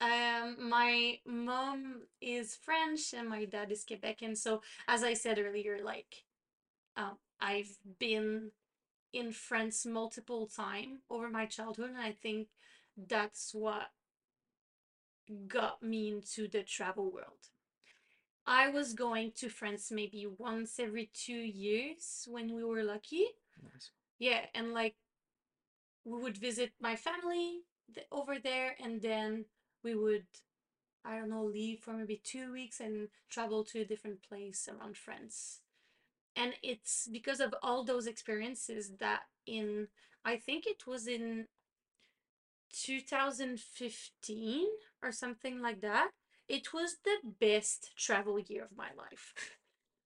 Um, 0.02 0.70
my 0.70 1.20
mom 1.26 2.02
is 2.22 2.56
French 2.56 3.14
and 3.14 3.30
my 3.30 3.46
dad 3.46 3.72
is 3.72 3.86
Quebecan. 3.86 4.38
So, 4.38 4.62
as 4.88 5.04
I 5.04 5.14
said 5.14 5.40
earlier, 5.40 5.80
like, 5.84 6.24
um, 6.98 7.18
I've 7.40 7.78
been 8.00 8.52
in 9.14 9.32
France 9.32 9.86
multiple 9.86 10.48
time 10.48 11.00
over 11.10 11.30
my 11.30 11.46
childhood, 11.46 11.90
and 11.92 11.98
I 11.98 12.12
think 12.12 12.50
that's 12.98 13.54
what 13.54 13.92
got 15.48 15.82
me 15.82 16.10
into 16.10 16.48
the 16.48 16.64
travel 16.64 17.12
world. 17.12 17.50
I 18.48 18.70
was 18.70 18.94
going 18.94 19.32
to 19.38 19.50
France 19.50 19.92
maybe 19.92 20.28
once 20.38 20.80
every 20.80 21.10
two 21.14 21.34
years 21.34 22.28
when 22.30 22.54
we 22.54 22.64
were 22.64 22.84
lucky. 22.84 23.26
Nice. 23.62 23.92
Yeah, 24.20 24.46
and 24.54 24.74
like 24.74 24.96
we 26.04 26.22
would 26.22 26.38
visit 26.38 26.72
my 26.80 26.96
family 26.96 27.62
th- 27.94 28.08
over 28.12 28.38
there, 28.40 28.76
and 28.82 29.02
then 29.02 29.46
we 29.84 29.96
would, 29.96 30.26
I 31.04 31.18
don't 31.18 31.30
know, 31.30 31.46
leave 31.46 31.80
for 31.80 31.94
maybe 31.94 32.22
two 32.24 32.52
weeks 32.52 32.80
and 32.80 33.10
travel 33.30 33.64
to 33.66 33.82
a 33.82 33.86
different 33.86 34.24
place 34.28 34.68
around 34.70 34.98
France. 34.98 35.62
And 36.36 36.54
it's 36.64 37.08
because 37.12 37.40
of 37.40 37.56
all 37.64 37.84
those 37.84 38.08
experiences 38.08 38.94
that 39.00 39.22
in, 39.48 39.88
I 40.26 40.38
think 40.38 40.66
it 40.68 40.88
was 40.88 41.08
in 41.08 41.48
2015 42.72 44.68
or 45.02 45.12
something 45.12 45.62
like 45.62 45.82
that, 45.82 46.12
it 46.48 46.74
was 46.74 46.98
the 47.04 47.18
best 47.40 47.92
travel 47.98 48.40
year 48.40 48.64
of 48.64 48.78
my 48.78 48.90
life. 48.98 49.34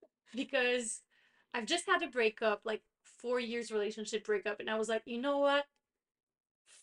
because 0.35 1.01
I've 1.53 1.65
just 1.65 1.87
had 1.87 2.03
a 2.03 2.07
breakup, 2.07 2.61
like 2.63 2.81
four 3.03 3.39
years 3.39 3.71
relationship 3.71 4.25
breakup, 4.25 4.59
and 4.59 4.69
I 4.69 4.77
was 4.77 4.89
like, 4.89 5.03
you 5.05 5.19
know 5.21 5.39
what? 5.39 5.65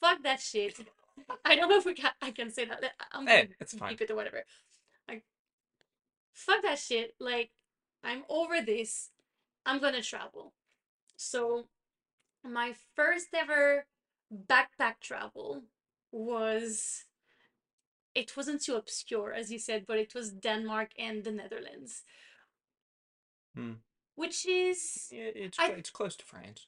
Fuck 0.01 0.23
that 0.23 0.41
shit. 0.41 0.79
I 1.45 1.57
don't 1.57 1.71
know 1.71 1.79
if 1.79 1.87
we 1.87 1.95
can 1.95 2.13
I 2.21 2.31
can 2.31 2.51
say 2.51 2.67
that. 2.67 2.83
I'm 3.13 3.27
Hey, 3.27 3.43
gonna 3.43 3.55
it's 3.61 3.75
fine. 3.75 3.91
keep 3.91 4.03
it 4.03 4.11
or 4.11 4.17
whatever. 4.17 4.45
Like, 5.09 5.25
fuck 6.33 6.63
that 6.63 6.79
shit. 6.79 7.15
Like, 7.19 7.51
I'm 8.05 8.25
over 8.29 8.61
this. 8.61 9.11
I'm 9.65 9.81
gonna 9.81 10.03
travel. 10.03 10.53
So, 11.17 11.67
my 12.45 12.75
first 12.95 13.29
ever 13.35 13.87
backpack 14.33 15.01
travel 15.01 15.63
was 16.13 17.05
it 18.17 18.37
wasn't 18.37 18.63
too 18.63 18.77
obscure 18.77 19.33
as 19.41 19.51
you 19.53 19.59
said, 19.59 19.87
but 19.87 19.99
it 19.99 20.15
was 20.15 20.33
Denmark 20.33 20.91
and 20.99 21.25
the 21.25 21.33
Netherlands, 21.33 22.03
Hmm. 23.55 23.75
which 24.15 24.47
is 24.47 25.09
Yeah, 25.13 25.31
it's 25.35 25.59
I- 25.59 25.77
it's 25.79 25.91
close 25.91 26.17
to 26.17 26.25
France. 26.25 26.67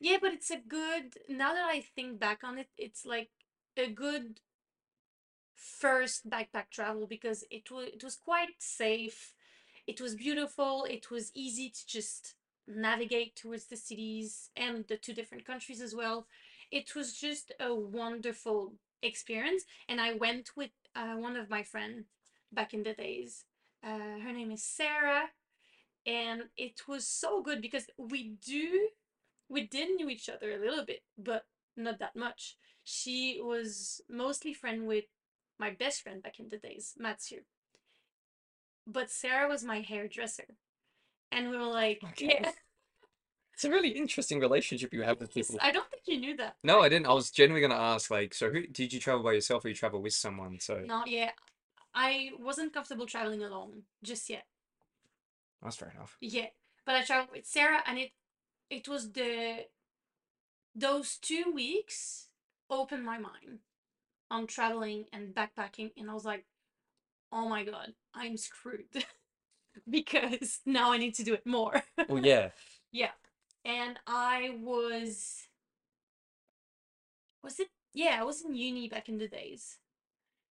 yeah, 0.00 0.18
but 0.20 0.32
it's 0.32 0.50
a 0.50 0.56
good 0.58 1.18
now 1.28 1.52
that 1.54 1.64
I 1.76 1.80
think 1.80 2.18
back 2.18 2.44
on 2.44 2.58
it, 2.58 2.68
it's 2.76 3.04
like 3.04 3.30
a 3.76 3.88
good 3.88 4.40
first 5.56 6.28
backpack 6.28 6.70
travel 6.70 7.06
because 7.06 7.44
it 7.50 7.70
was 7.70 7.88
it 7.88 8.02
was 8.04 8.16
quite 8.16 8.54
safe. 8.60 9.34
It 9.86 10.00
was 10.00 10.14
beautiful. 10.14 10.84
It 10.84 11.10
was 11.10 11.30
easy 11.34 11.70
to 11.70 11.86
just 11.86 12.34
navigate 12.66 13.36
towards 13.36 13.66
the 13.66 13.76
cities 13.76 14.50
and 14.56 14.86
the 14.88 14.96
two 14.96 15.12
different 15.14 15.44
countries 15.44 15.80
as 15.82 15.94
well. 15.94 16.26
It 16.70 16.94
was 16.94 17.12
just 17.20 17.52
a 17.60 17.74
wonderful 17.74 18.74
experience, 19.04 19.64
and 19.88 20.00
I 20.00 20.14
went 20.14 20.50
with 20.56 20.70
uh, 20.96 21.14
one 21.16 21.36
of 21.36 21.50
my 21.50 21.62
friends 21.62 22.06
back 22.52 22.74
in 22.74 22.82
the 22.82 22.94
days. 22.94 23.44
Uh, 23.84 24.18
her 24.22 24.32
name 24.32 24.50
is 24.52 24.64
Sarah, 24.64 25.30
and 26.06 26.44
it 26.56 26.82
was 26.88 27.06
so 27.06 27.42
good 27.42 27.60
because 27.62 27.86
we 27.98 28.36
do 28.44 28.88
we 29.48 29.66
did 29.66 29.96
knew 29.96 30.08
each 30.08 30.28
other 30.28 30.52
a 30.52 30.58
little 30.58 30.84
bit, 30.84 31.02
but 31.18 31.46
not 31.76 31.98
that 32.00 32.16
much. 32.16 32.56
She 32.84 33.40
was 33.42 34.00
mostly 34.08 34.54
friend 34.54 34.86
with 34.86 35.04
my 35.58 35.70
best 35.70 36.02
friend 36.02 36.22
back 36.22 36.40
in 36.40 36.48
the 36.48 36.58
days, 36.58 36.94
Mathieu. 36.98 37.42
But 38.86 39.10
Sarah 39.10 39.48
was 39.48 39.64
my 39.64 39.80
hairdresser. 39.80 40.56
And 41.32 41.50
we 41.50 41.56
were 41.58 41.64
like, 41.66 42.02
Okay. 42.04 42.38
yeah. 42.40 42.52
It's 43.64 43.72
a 43.72 43.74
really 43.74 43.96
interesting 43.96 44.40
relationship 44.40 44.92
you 44.92 45.00
have 45.04 45.18
with 45.18 45.32
people. 45.32 45.56
I 45.62 45.70
don't 45.70 45.88
think 45.88 46.02
you 46.04 46.18
knew 46.18 46.36
that. 46.36 46.56
No, 46.62 46.82
I 46.82 46.90
didn't. 46.90 47.06
I 47.06 47.14
was 47.14 47.30
genuinely 47.30 47.66
gonna 47.66 47.80
ask, 47.80 48.10
like, 48.10 48.34
so 48.34 48.50
who 48.50 48.66
did 48.66 48.92
you 48.92 49.00
travel 49.00 49.22
by 49.22 49.32
yourself 49.32 49.64
or 49.64 49.68
you 49.68 49.74
travel 49.74 50.02
with 50.02 50.12
someone? 50.12 50.60
So 50.60 50.80
Not 50.80 51.08
yet. 51.08 51.32
I 51.94 52.32
wasn't 52.38 52.74
comfortable 52.74 53.06
traveling 53.06 53.42
alone 53.42 53.84
just 54.02 54.28
yet. 54.28 54.44
that's 55.62 55.76
fair 55.76 55.92
enough. 55.96 56.18
Yeah. 56.20 56.48
But 56.84 56.96
I 56.96 57.04
traveled 57.04 57.30
with 57.34 57.46
Sarah 57.46 57.80
and 57.86 57.98
it 57.98 58.10
it 58.68 58.86
was 58.86 59.12
the 59.12 59.64
those 60.74 61.16
two 61.16 61.50
weeks 61.54 62.28
opened 62.68 63.06
my 63.06 63.16
mind 63.16 63.60
on 64.30 64.46
traveling 64.46 65.06
and 65.10 65.34
backpacking 65.34 65.92
and 65.96 66.10
I 66.10 66.12
was 66.12 66.26
like, 66.26 66.44
oh 67.32 67.48
my 67.48 67.64
god, 67.64 67.94
I'm 68.12 68.36
screwed. 68.36 69.06
because 69.88 70.60
now 70.66 70.92
I 70.92 70.98
need 70.98 71.14
to 71.14 71.24
do 71.24 71.32
it 71.32 71.46
more. 71.46 71.82
Well, 72.10 72.26
yeah. 72.26 72.50
yeah. 72.92 73.12
And 73.64 73.98
I 74.06 74.56
was 74.62 75.48
was 77.42 77.60
it 77.60 77.68
yeah, 77.92 78.16
I 78.20 78.24
was 78.24 78.42
in 78.44 78.54
uni 78.56 78.88
back 78.88 79.08
in 79.08 79.18
the 79.18 79.28
days. 79.28 79.78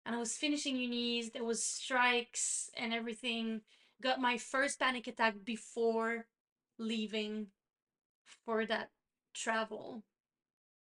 And 0.06 0.16
I 0.16 0.20
was 0.20 0.38
finishing 0.38 0.78
unis, 0.78 1.32
there 1.32 1.44
was 1.44 1.64
strikes 1.64 2.70
and 2.78 2.94
everything. 2.94 3.62
Got 4.02 4.22
my 4.22 4.38
first 4.38 4.80
panic 4.80 5.08
attack 5.08 5.36
before 5.46 6.28
leaving 6.80 7.48
for 8.46 8.66
that 8.66 8.92
travel. 9.34 10.04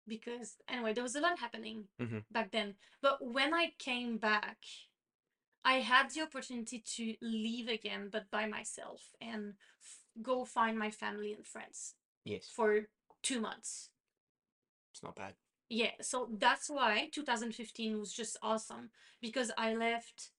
Because 0.08 0.58
anyway, 0.68 0.94
there 0.94 1.04
was 1.04 1.16
a 1.16 1.22
lot 1.22 1.40
happening 1.40 1.88
Mhm. 2.00 2.26
back 2.32 2.52
then. 2.52 2.76
But 3.02 3.22
when 3.24 3.54
I 3.54 3.72
came 3.78 4.18
back, 4.18 4.66
I 5.64 5.80
had 5.82 6.10
the 6.12 6.22
opportunity 6.22 6.80
to 6.80 7.16
leave 7.22 7.68
again, 7.68 8.10
but 8.10 8.30
by 8.32 8.46
myself 8.48 9.12
and 9.22 9.56
f- 9.82 10.06
go 10.22 10.46
find 10.46 10.78
my 10.78 10.92
family 10.92 11.34
and 11.34 11.46
friends 11.48 11.96
Yes. 12.24 12.48
for 12.54 12.82
two 13.22 13.40
months. 13.40 13.90
It's 14.94 15.04
not 15.04 15.16
bad. 15.16 15.34
Yeah, 15.70 15.92
so 16.02 16.30
that's 16.38 16.70
why 16.70 17.10
2015 17.14 18.00
was 18.00 18.12
just 18.14 18.38
awesome 18.44 18.90
because 19.22 19.52
I 19.58 19.74
left 19.74 20.32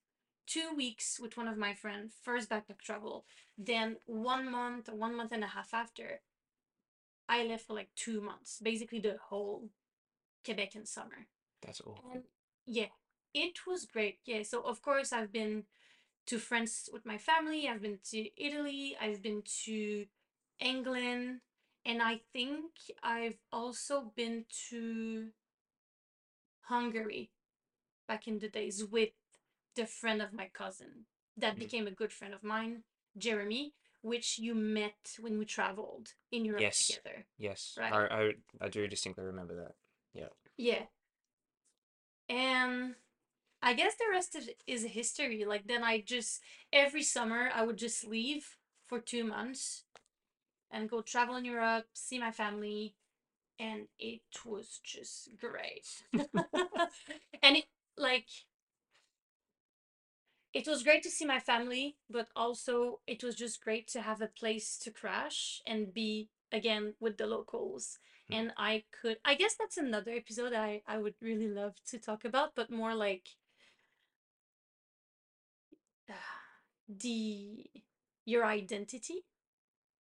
two 0.45 0.69
weeks 0.75 1.19
with 1.19 1.37
one 1.37 1.47
of 1.47 1.57
my 1.57 1.73
friends, 1.73 2.13
first 2.21 2.49
backpack 2.49 2.79
travel. 2.83 3.25
Then 3.57 3.97
one 4.05 4.51
month 4.51 4.89
one 4.91 5.15
month 5.15 5.31
and 5.31 5.43
a 5.43 5.47
half 5.47 5.73
after, 5.73 6.21
I 7.27 7.43
left 7.45 7.65
for 7.65 7.73
like 7.73 7.89
two 7.95 8.21
months, 8.21 8.59
basically 8.61 8.99
the 8.99 9.17
whole 9.29 9.69
Quebecan 10.45 10.87
summer. 10.87 11.27
That's 11.65 11.81
all. 11.81 11.99
And 12.13 12.23
yeah, 12.65 12.93
it 13.33 13.65
was 13.65 13.85
great. 13.85 14.19
Yeah, 14.25 14.43
so 14.43 14.61
of 14.61 14.81
course 14.81 15.11
I've 15.13 15.31
been 15.31 15.63
to 16.27 16.37
France 16.37 16.89
with 16.91 17.05
my 17.05 17.17
family, 17.17 17.67
I've 17.67 17.81
been 17.81 17.99
to 18.11 18.27
Italy, 18.37 18.95
I've 19.01 19.21
been 19.21 19.41
to 19.65 20.05
England, 20.59 21.39
and 21.85 22.01
I 22.01 22.21
think 22.31 22.65
I've 23.01 23.39
also 23.51 24.11
been 24.15 24.45
to 24.69 25.31
Hungary 26.61 27.31
back 28.07 28.27
in 28.27 28.39
the 28.39 28.49
days 28.49 28.83
with 28.83 29.11
the 29.75 29.85
friend 29.85 30.21
of 30.21 30.33
my 30.33 30.49
cousin 30.49 31.05
that 31.37 31.55
Mhm. 31.55 31.59
became 31.59 31.87
a 31.87 31.91
good 31.91 32.13
friend 32.13 32.33
of 32.33 32.43
mine, 32.43 32.83
Jeremy, 33.17 33.73
which 34.01 34.37
you 34.37 34.53
met 34.55 35.17
when 35.19 35.37
we 35.37 35.45
traveled 35.45 36.13
in 36.31 36.45
Europe 36.45 36.61
Yes. 36.61 36.87
together. 36.87 37.27
Yes. 37.37 37.77
Right. 37.77 37.93
I, 37.93 38.23
I 38.27 38.33
I 38.61 38.69
do 38.69 38.87
distinctly 38.87 39.25
remember 39.25 39.55
that. 39.55 39.75
Yeah. 40.13 40.29
Yeah. 40.57 40.87
And 42.29 42.95
I 43.61 43.73
guess 43.73 43.95
the 43.95 44.09
rest 44.09 44.35
of 44.35 44.47
it 44.47 44.61
is 44.67 44.83
history. 44.83 45.45
Like 45.45 45.67
then 45.67 45.83
I 45.83 46.01
just 46.01 46.41
every 46.71 47.03
summer 47.03 47.49
I 47.53 47.63
would 47.63 47.77
just 47.77 48.03
leave 48.05 48.57
for 48.87 48.99
two 48.99 49.23
months 49.23 49.85
and 50.73 50.89
go 50.89 51.01
travel 51.01 51.35
in 51.35 51.45
Europe, 51.45 51.85
see 51.93 52.19
my 52.19 52.31
family, 52.31 52.95
and 53.59 53.87
it 53.99 54.21
was 54.43 54.79
just 54.83 55.29
great. 55.39 56.03
and 56.13 57.57
it 57.57 57.65
like 57.97 58.27
it 60.53 60.67
was 60.67 60.83
great 60.83 61.03
to 61.03 61.09
see 61.09 61.25
my 61.25 61.39
family, 61.39 61.95
but 62.09 62.27
also 62.35 62.99
it 63.07 63.23
was 63.23 63.35
just 63.35 63.63
great 63.63 63.87
to 63.89 64.01
have 64.01 64.21
a 64.21 64.27
place 64.27 64.77
to 64.79 64.91
crash 64.91 65.61
and 65.65 65.93
be 65.93 66.29
again 66.51 66.95
with 66.99 67.17
the 67.17 67.27
locals. 67.27 67.99
Mm. 68.31 68.35
And 68.35 68.53
I 68.57 68.83
could, 68.99 69.17
I 69.23 69.35
guess 69.35 69.55
that's 69.55 69.77
another 69.77 70.11
episode 70.11 70.53
I, 70.53 70.81
I 70.87 70.97
would 70.97 71.15
really 71.21 71.49
love 71.49 71.75
to 71.89 71.99
talk 71.99 72.25
about, 72.25 72.55
but 72.55 72.71
more 72.71 72.95
like 72.95 73.29
the 76.87 77.65
your 78.25 78.45
identity 78.45 79.25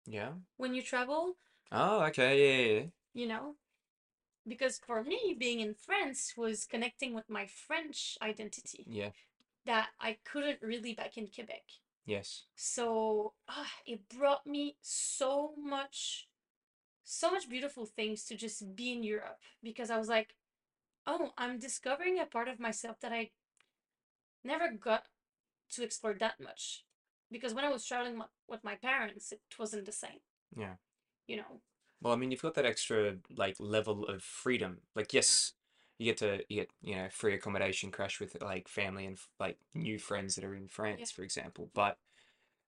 Yeah. 0.06 0.32
when 0.56 0.74
you 0.74 0.82
travel, 0.82 1.36
Oh, 1.72 2.02
okay. 2.06 2.34
Yeah, 2.40 2.74
yeah, 2.80 2.86
you 3.14 3.28
know? 3.28 3.54
Because 4.46 4.78
for 4.78 5.04
me, 5.04 5.36
being 5.38 5.60
in 5.60 5.74
France 5.74 6.34
was 6.36 6.64
connecting 6.66 7.14
with 7.14 7.28
my 7.28 7.46
French 7.46 8.18
identity 8.22 8.84
Yeah. 8.88 9.10
that 9.66 9.90
I 10.00 10.18
couldn't 10.24 10.62
really 10.62 10.94
back 10.94 11.16
in 11.16 11.28
Quebec. 11.28 11.62
Yes. 12.06 12.44
So 12.56 13.34
ah, 13.48 13.70
it 13.86 14.08
brought 14.08 14.46
me 14.46 14.76
so 14.80 15.54
much, 15.56 16.28
so 17.04 17.30
much 17.30 17.48
beautiful 17.48 17.86
things 17.86 18.24
to 18.24 18.36
just 18.36 18.74
be 18.74 18.92
in 18.92 19.02
Europe 19.02 19.38
because 19.62 19.90
I 19.90 19.98
was 19.98 20.08
like, 20.08 20.34
oh, 21.06 21.30
I'm 21.38 21.58
discovering 21.58 22.18
a 22.18 22.26
part 22.26 22.48
of 22.48 22.58
myself 22.58 22.98
that 23.00 23.12
I 23.12 23.30
never 24.42 24.72
got 24.72 25.04
to 25.70 25.84
explore 25.84 26.14
that 26.14 26.40
much. 26.40 26.84
Because 27.30 27.54
when 27.54 27.64
I 27.64 27.68
was 27.70 27.84
traveling 27.84 28.14
wi- 28.14 28.28
with 28.48 28.64
my 28.64 28.76
parents, 28.76 29.32
it 29.32 29.40
wasn't 29.58 29.86
the 29.86 29.92
same, 29.92 30.20
Yeah. 30.56 30.74
you 31.26 31.36
know. 31.36 31.60
Well, 32.02 32.12
I 32.12 32.16
mean, 32.16 32.30
you've 32.30 32.42
got 32.42 32.54
that 32.54 32.66
extra 32.66 33.16
like 33.36 33.56
level 33.58 34.06
of 34.06 34.22
freedom. 34.22 34.78
Like, 34.94 35.12
yes, 35.12 35.52
you 35.98 36.06
get 36.06 36.16
to 36.18 36.44
you 36.48 36.60
get, 36.60 36.70
you 36.82 36.96
know, 36.96 37.08
free 37.10 37.34
accommodation, 37.34 37.90
crash 37.90 38.20
with 38.20 38.40
like 38.40 38.68
family 38.68 39.06
and 39.06 39.18
like 39.38 39.58
new 39.74 39.98
friends 39.98 40.34
that 40.34 40.44
are 40.44 40.54
in 40.54 40.62
Yeah. 40.62 40.68
France, 40.68 41.10
for 41.10 41.22
example. 41.22 41.70
But 41.74 41.98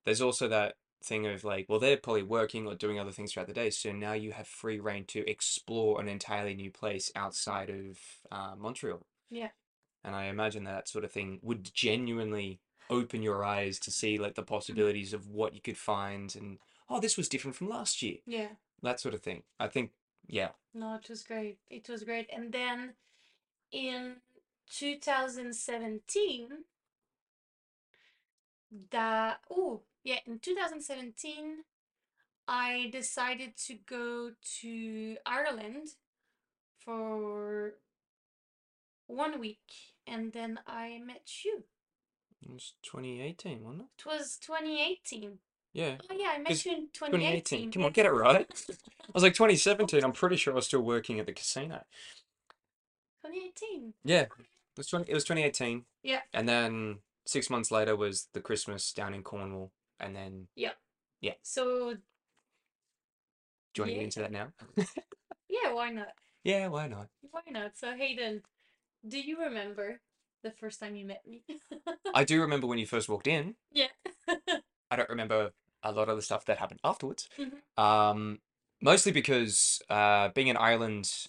there's 0.05 0.21
also 0.21 0.49
that 0.49 0.77
thing 1.03 1.27
of 1.27 1.45
like, 1.45 1.67
well, 1.69 1.81
they're 1.81 1.97
probably 1.97 2.23
working 2.23 2.67
or 2.67 2.75
doing 2.75 2.99
other 2.99 3.11
things 3.11 3.33
throughout 3.33 3.49
the 3.49 3.55
day, 3.55 3.71
so 3.71 3.91
now 3.93 4.13
you 4.13 4.33
have 4.33 4.47
free 4.47 4.79
reign 4.81 5.05
to 5.07 5.29
explore 5.29 6.01
an 6.01 6.09
entirely 6.09 6.55
new 6.55 6.71
place 6.71 7.11
outside 7.17 7.71
of 7.71 7.99
uh, 8.31 8.55
Montreal. 8.57 9.07
Yeah. 9.31 9.49
And 10.05 10.15
I 10.15 10.25
imagine 10.25 10.65
that 10.65 10.89
sort 10.89 11.05
of 11.05 11.13
thing 11.13 11.41
would 11.43 11.73
genuinely 11.73 12.61
open 12.91 13.23
your 13.23 13.45
eyes 13.45 13.79
to 13.81 13.91
see 13.91 14.19
like 14.19 14.35
the 14.35 14.43
Mhm. 14.43 14.47
possibilities 14.49 15.13
of 15.13 15.29
what 15.29 15.55
you 15.55 15.61
could 15.61 15.79
find 15.79 16.35
and 16.37 16.59
oh, 16.89 17.01
this 17.01 17.17
was 17.17 17.29
different 17.29 17.57
from 17.57 17.69
last 17.69 18.03
year. 18.03 18.19
Yeah. 18.27 18.57
That 18.83 19.01
sort 19.01 19.15
of 19.15 19.23
thing. 19.23 19.45
I 19.59 19.69
think, 19.69 19.93
yeah. 20.27 20.53
No, 20.75 20.95
it 20.95 21.09
was 21.09 21.23
great. 21.23 21.59
It 21.71 21.89
was 21.89 22.05
great. 22.05 22.29
And 22.31 22.53
then 22.53 22.95
in 23.71 24.21
2017, 24.67 26.65
that 28.91 29.41
oh 29.51 29.83
yeah, 30.05 30.19
in 30.27 30.39
2017, 30.39 31.65
I 32.49 32.89
decided 32.93 33.57
to 33.69 33.75
go 33.75 34.33
to 34.61 35.17
Ireland 35.25 35.95
for 36.79 37.75
one 39.07 39.39
week, 39.39 39.95
and 40.07 40.33
then 40.33 40.59
I 40.67 40.99
met 40.99 41.45
you. 41.45 41.65
It 42.43 42.51
was 42.51 42.75
2018, 42.83 43.63
wasn't 43.63 43.83
it? 43.83 43.87
It 44.01 44.07
was 44.07 44.37
2018. 44.39 45.39
Yeah. 45.73 45.97
Oh 46.11 46.15
yeah, 46.15 46.33
I 46.35 46.39
met 46.39 46.65
you 46.65 46.73
in 46.73 46.89
2018. 46.93 47.71
2018. 47.71 47.73
Come 47.73 47.85
on, 47.85 47.93
get 47.93 48.07
it 48.07 48.11
right. 48.11 48.47
I 48.71 49.11
was 49.15 49.23
like 49.23 49.35
2017. 49.35 50.05
I'm 50.05 50.13
pretty 50.13 50.37
sure 50.37 50.53
I 50.53 50.57
was 50.57 50.67
still 50.67 50.83
working 50.83 51.19
at 51.19 51.27
the 51.27 51.33
casino. 51.33 51.85
2018. 53.25 53.95
Yeah. 54.05 54.23
It 54.23 54.29
was 54.77 54.87
20, 54.89 55.11
it 55.11 55.15
was 55.15 55.25
2018. 55.25 55.85
Yeah. 56.03 56.21
And 56.35 56.49
then 56.49 56.99
six 57.27 57.49
months 57.49 57.71
later 57.71 57.97
was 57.97 58.29
the 58.33 58.41
Christmas 58.41 58.93
down 58.93 59.15
in 59.15 59.23
Cornwall. 59.23 59.71
And 60.01 60.15
then, 60.17 60.49
Yeah. 60.57 60.73
Yeah. 61.21 61.35
So 61.43 61.95
do 61.95 61.99
you 63.77 63.83
want 63.83 63.91
to 63.91 63.95
get 63.95 64.05
into 64.05 64.21
that 64.21 64.33
now? 64.33 64.49
yeah, 65.49 65.73
why 65.73 65.91
not? 65.91 66.09
Yeah, 66.45 66.67
why 66.67 66.89
not? 66.89 67.07
Why 67.31 67.43
not? 67.49 67.79
So 67.79 67.95
Hayden, 67.97 68.43
do 69.07 69.21
you 69.21 69.39
remember 69.45 70.01
the 70.43 70.51
first 70.51 70.81
time 70.81 70.97
you 70.97 71.07
met 71.07 71.23
me? 71.27 71.45
I 72.15 72.25
do 72.25 72.41
remember 72.41 72.67
when 72.67 72.79
you 72.79 72.87
first 72.87 73.09
walked 73.09 73.27
in. 73.27 73.55
Yeah. 73.71 73.89
I 74.91 74.97
don't 74.97 75.09
remember 75.09 75.53
a 75.83 75.93
lot 75.93 76.09
of 76.09 76.17
the 76.17 76.23
stuff 76.23 76.45
that 76.47 76.59
happened 76.59 76.81
afterwards. 76.85 77.29
Mhm. 77.39 77.83
Um, 77.83 78.39
mostly 78.81 79.13
because 79.13 79.83
uh, 79.89 80.29
being 80.29 80.49
in 80.49 80.57
Ireland, 80.57 81.29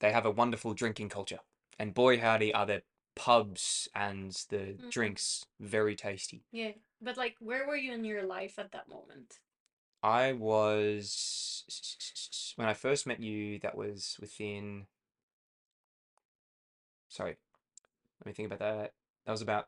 they 0.00 0.12
have 0.12 0.26
a 0.26 0.30
wonderful 0.30 0.74
drinking 0.74 1.08
culture. 1.08 1.40
And 1.78 1.94
boy, 1.94 2.18
howdy, 2.20 2.52
are 2.52 2.66
their 2.66 2.82
pubs 3.14 3.88
and 3.94 4.32
the 4.50 4.78
Mhm. 4.78 4.90
drinks 4.90 5.46
very 5.60 5.96
tasty. 5.96 6.44
Yeah, 6.52 6.72
but 7.00 7.16
like, 7.16 7.36
where 7.40 7.66
were 7.66 7.76
you 7.76 7.92
in 7.92 8.04
your 8.04 8.22
life 8.22 8.58
at 8.58 8.72
that 8.72 8.88
moment? 8.88 9.40
I 10.02 10.32
was, 10.32 11.64
when 12.56 12.68
I 12.68 12.74
first 12.74 13.06
met 13.06 13.20
you, 13.20 13.58
that 13.60 13.76
was 13.76 14.16
within, 14.20 14.86
sorry, 17.08 17.36
let 18.22 18.26
me 18.26 18.32
think 18.34 18.52
about 18.52 18.60
that. 18.60 18.92
That 19.26 19.32
was 19.32 19.42
about 19.42 19.66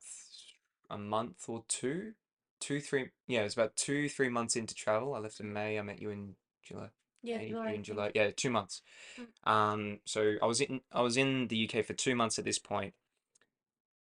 a 0.89 0.97
month 0.97 1.45
or 1.49 1.65
two, 1.67 2.13
two, 2.61 2.81
three, 2.81 3.11
yeah, 3.27 3.41
it 3.41 3.45
was 3.45 3.55
about 3.55 3.75
two, 3.75 4.09
three 4.09 4.29
months 4.29 4.55
into 4.55 4.77
travel. 4.77 5.15
I 5.15 5.19
left 5.19 5.41
in 5.41 5.53
May, 5.53 5.77
I 5.77 5.83
met 5.83 6.01
you 6.01 6.11
in 6.11 6.37
July. 6.63 6.91
Yeah, 7.25 7.39
May, 7.39 7.49
July, 7.49 7.67
I 7.67 7.73
June. 7.73 7.83
July, 7.83 8.11
yeah, 8.15 8.31
two 8.37 8.51
months. 8.51 8.83
Mm. 9.19 9.51
Um, 9.51 9.99
so 10.05 10.35
I 10.41 10.47
was 10.47 10.61
in 10.61 10.83
I 10.93 11.01
was 11.01 11.17
in 11.17 11.49
the 11.49 11.69
UK 11.69 11.85
for 11.85 11.95
two 11.95 12.15
months 12.15 12.39
at 12.39 12.45
this 12.45 12.61
point, 12.61 12.95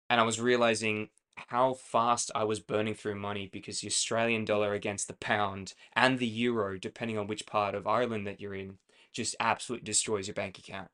and 0.08 0.18
I 0.18 0.24
was 0.24 0.40
realizing 0.40 1.10
how 1.48 1.74
fast 1.74 2.30
I 2.34 2.44
was 2.44 2.60
burning 2.60 2.94
through 2.94 3.16
money 3.16 3.50
because 3.52 3.80
the 3.80 3.86
Australian 3.86 4.44
dollar 4.44 4.72
against 4.72 5.08
the 5.08 5.14
pound 5.14 5.74
and 5.94 6.18
the 6.18 6.26
euro, 6.26 6.78
depending 6.78 7.18
on 7.18 7.26
which 7.26 7.46
part 7.46 7.74
of 7.74 7.86
Ireland 7.86 8.26
that 8.26 8.40
you're 8.40 8.54
in, 8.54 8.78
just 9.12 9.36
absolutely 9.38 9.84
destroys 9.84 10.26
your 10.26 10.34
bank 10.34 10.58
account. 10.58 10.88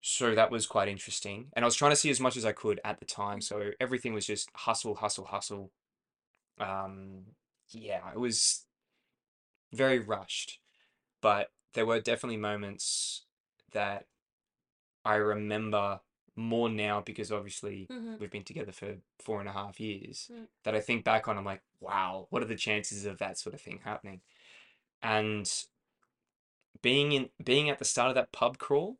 So 0.00 0.34
that 0.34 0.50
was 0.50 0.66
quite 0.66 0.88
interesting. 0.88 1.46
And 1.54 1.64
I 1.64 1.66
was 1.66 1.74
trying 1.76 1.92
to 1.92 1.96
see 1.96 2.10
as 2.10 2.20
much 2.20 2.36
as 2.36 2.44
I 2.44 2.52
could 2.52 2.80
at 2.84 2.98
the 3.00 3.04
time. 3.06 3.40
So 3.40 3.70
everything 3.80 4.14
was 4.14 4.26
just 4.26 4.50
hustle, 4.54 4.94
hustle, 4.96 5.26
hustle. 5.26 5.70
Um, 6.60 7.22
yeah, 7.70 8.10
it 8.12 8.18
was 8.18 8.64
very 9.72 9.98
rushed 9.98 10.58
but 11.20 11.50
there 11.74 11.86
were 11.86 12.00
definitely 12.00 12.36
moments 12.36 13.24
that 13.72 14.06
I 15.04 15.16
remember 15.16 16.00
more 16.36 16.68
now 16.68 17.00
because 17.00 17.32
obviously 17.32 17.88
Mm-hmm. 17.90 18.14
we've 18.20 18.30
been 18.30 18.44
together 18.44 18.72
for 18.72 18.96
four 19.18 19.40
and 19.40 19.48
a 19.48 19.52
half 19.52 19.80
years 19.80 20.30
Mm. 20.32 20.46
that 20.64 20.74
I 20.74 20.80
think 20.80 21.04
back 21.04 21.28
on, 21.28 21.38
I'm 21.38 21.44
like, 21.44 21.62
wow, 21.80 22.26
what 22.30 22.42
are 22.42 22.46
the 22.46 22.56
chances 22.56 23.04
of 23.06 23.18
that 23.18 23.38
sort 23.38 23.54
of 23.54 23.60
thing 23.60 23.80
happening? 23.84 24.20
And 25.02 25.50
being 26.82 27.12
in 27.12 27.30
being 27.42 27.70
at 27.70 27.78
the 27.78 27.84
start 27.84 28.10
of 28.10 28.14
that 28.14 28.32
pub 28.32 28.58
crawl, 28.58 28.98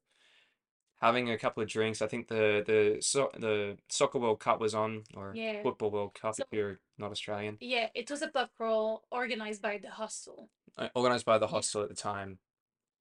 having 1.01 1.31
a 1.31 1.39
couple 1.39 1.63
of 1.63 1.69
drinks, 1.69 2.03
I 2.03 2.07
think 2.09 2.29
the 2.29 2.63
the 2.67 3.01
so, 3.03 3.31
the 3.39 3.79
soccer 3.89 4.19
World 4.19 4.41
Cup 4.41 4.61
was 4.61 4.75
on, 4.75 5.05
or 5.15 5.35
Yeah. 5.35 5.63
football 5.63 5.91
World 5.91 6.15
Cup 6.15 6.35
So 6.35 6.43
if 6.43 6.57
you're 6.57 6.81
not 6.99 7.11
Australian, 7.11 7.57
yeah, 7.61 7.89
it 7.95 8.11
was 8.11 8.23
a 8.23 8.29
pub 8.29 8.51
crawl 8.57 9.05
organized 9.11 9.63
by 9.63 9.79
the 9.79 9.91
hostel. 9.91 10.51
uh, 10.77 10.89
organized 10.95 11.25
by 11.27 11.39
the 11.39 11.47
Yeah. 11.47 11.51
hostel 11.51 11.83
at 11.83 11.89
the 11.89 11.95
time. 11.95 12.39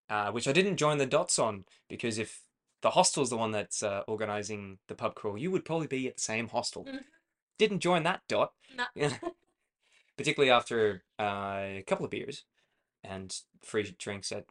uh, 0.10 0.32
which 0.32 0.48
I 0.48 0.54
didn't 0.54 0.78
join 0.78 1.00
the 1.00 1.06
dots 1.06 1.38
on 1.38 1.66
because 1.90 2.18
if 2.18 2.42
the 2.82 2.92
hostel's 2.92 3.30
the 3.30 3.36
one 3.36 3.52
that's 3.52 3.84
uh, 3.84 4.04
organizing 4.08 4.80
the 4.88 4.96
pub 4.96 5.16
crawl, 5.16 5.38
you 5.38 5.52
would 5.52 5.66
probably 5.66 5.88
be 5.88 6.08
at 6.08 6.16
the 6.16 6.22
same 6.22 6.48
hostel. 6.48 6.86
Mhm. 6.86 7.04
Didn't 7.58 7.82
join 7.82 8.04
that 8.04 8.22
dot, 8.30 8.54
Nah. 8.74 8.88
particularly 10.18 10.50
after 10.50 11.04
uh, 11.20 11.60
a 11.80 11.84
couple 11.86 12.06
of 12.06 12.12
beers 12.12 12.46
and 13.04 13.42
free 13.62 13.84
drinks 13.98 14.32
at 14.32 14.46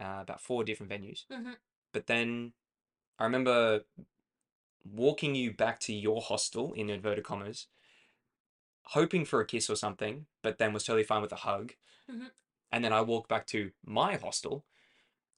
uh, 0.00 0.18
about 0.22 0.40
four 0.40 0.64
different 0.64 0.90
venues. 0.90 1.24
hmm 1.30 1.52
But 1.92 2.06
then 2.08 2.54
I 3.18 3.24
remember 3.24 3.84
walking 4.84 5.34
you 5.34 5.52
back 5.52 5.80
to 5.80 5.92
your 5.92 6.20
hostel 6.20 6.72
in 6.72 6.88
inverted 6.90 7.24
commas, 7.24 7.66
hoping 8.82 9.24
for 9.24 9.40
a 9.40 9.46
kiss 9.46 9.68
or 9.68 9.76
something, 9.76 10.26
but 10.42 10.58
then 10.58 10.72
was 10.72 10.84
totally 10.84 11.04
fine 11.04 11.22
with 11.22 11.32
a 11.32 11.36
hug. 11.36 11.74
Mhm. 12.08 12.30
And 12.72 12.84
then 12.84 12.92
I 12.92 13.00
walked 13.00 13.28
back 13.28 13.46
to 13.48 13.72
my 13.84 14.16
hostel, 14.16 14.64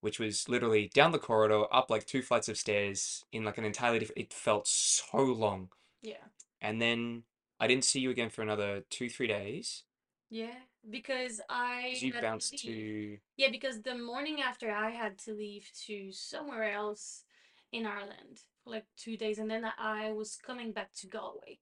which 0.01 0.19
was 0.19 0.49
literally 0.49 0.89
down 0.89 1.13
the 1.13 1.19
corridor, 1.19 1.65
up 1.73 1.91
like 1.91 2.07
two 2.07 2.23
flights 2.23 2.49
of 2.49 2.59
stairs 2.59 3.25
in 3.33 3.45
like 3.45 3.59
an 3.59 3.65
entirely 3.65 3.99
different, 3.99 4.19
it 4.21 4.33
felt 4.33 4.67
so 4.69 5.19
long. 5.19 5.73
Yeah. 6.03 6.25
And 6.61 6.81
then 6.81 7.25
I 7.59 7.67
didn't 7.67 7.85
see 7.85 8.01
you 8.01 8.11
again 8.11 8.31
for 8.31 8.43
another 8.43 8.83
two, 8.91 9.09
three 9.09 9.27
days 9.27 9.85
Yeah, 10.29 10.55
because 10.89 11.41
I 11.49 11.89
you 12.01 12.13
to 12.13 12.21
bounced 12.21 12.53
leave. 12.53 12.61
to, 12.61 13.21
Yeah, 13.37 13.51
because 13.51 13.83
the 13.83 13.97
morning 13.97 14.41
after 14.41 14.71
I 14.71 14.91
had 14.91 15.19
to 15.21 15.35
leave 15.35 15.71
to 15.87 16.13
somewhere 16.13 16.73
else 16.73 17.25
in 17.73 17.87
Ireland 17.87 18.41
for 18.65 18.71
like 18.71 18.87
two 18.97 19.17
days, 19.17 19.39
and 19.39 19.51
then 19.51 19.65
I 19.79 20.13
was 20.13 20.37
coming 20.37 20.73
back 20.73 20.91
to 21.01 21.07
Galway. 21.07 21.59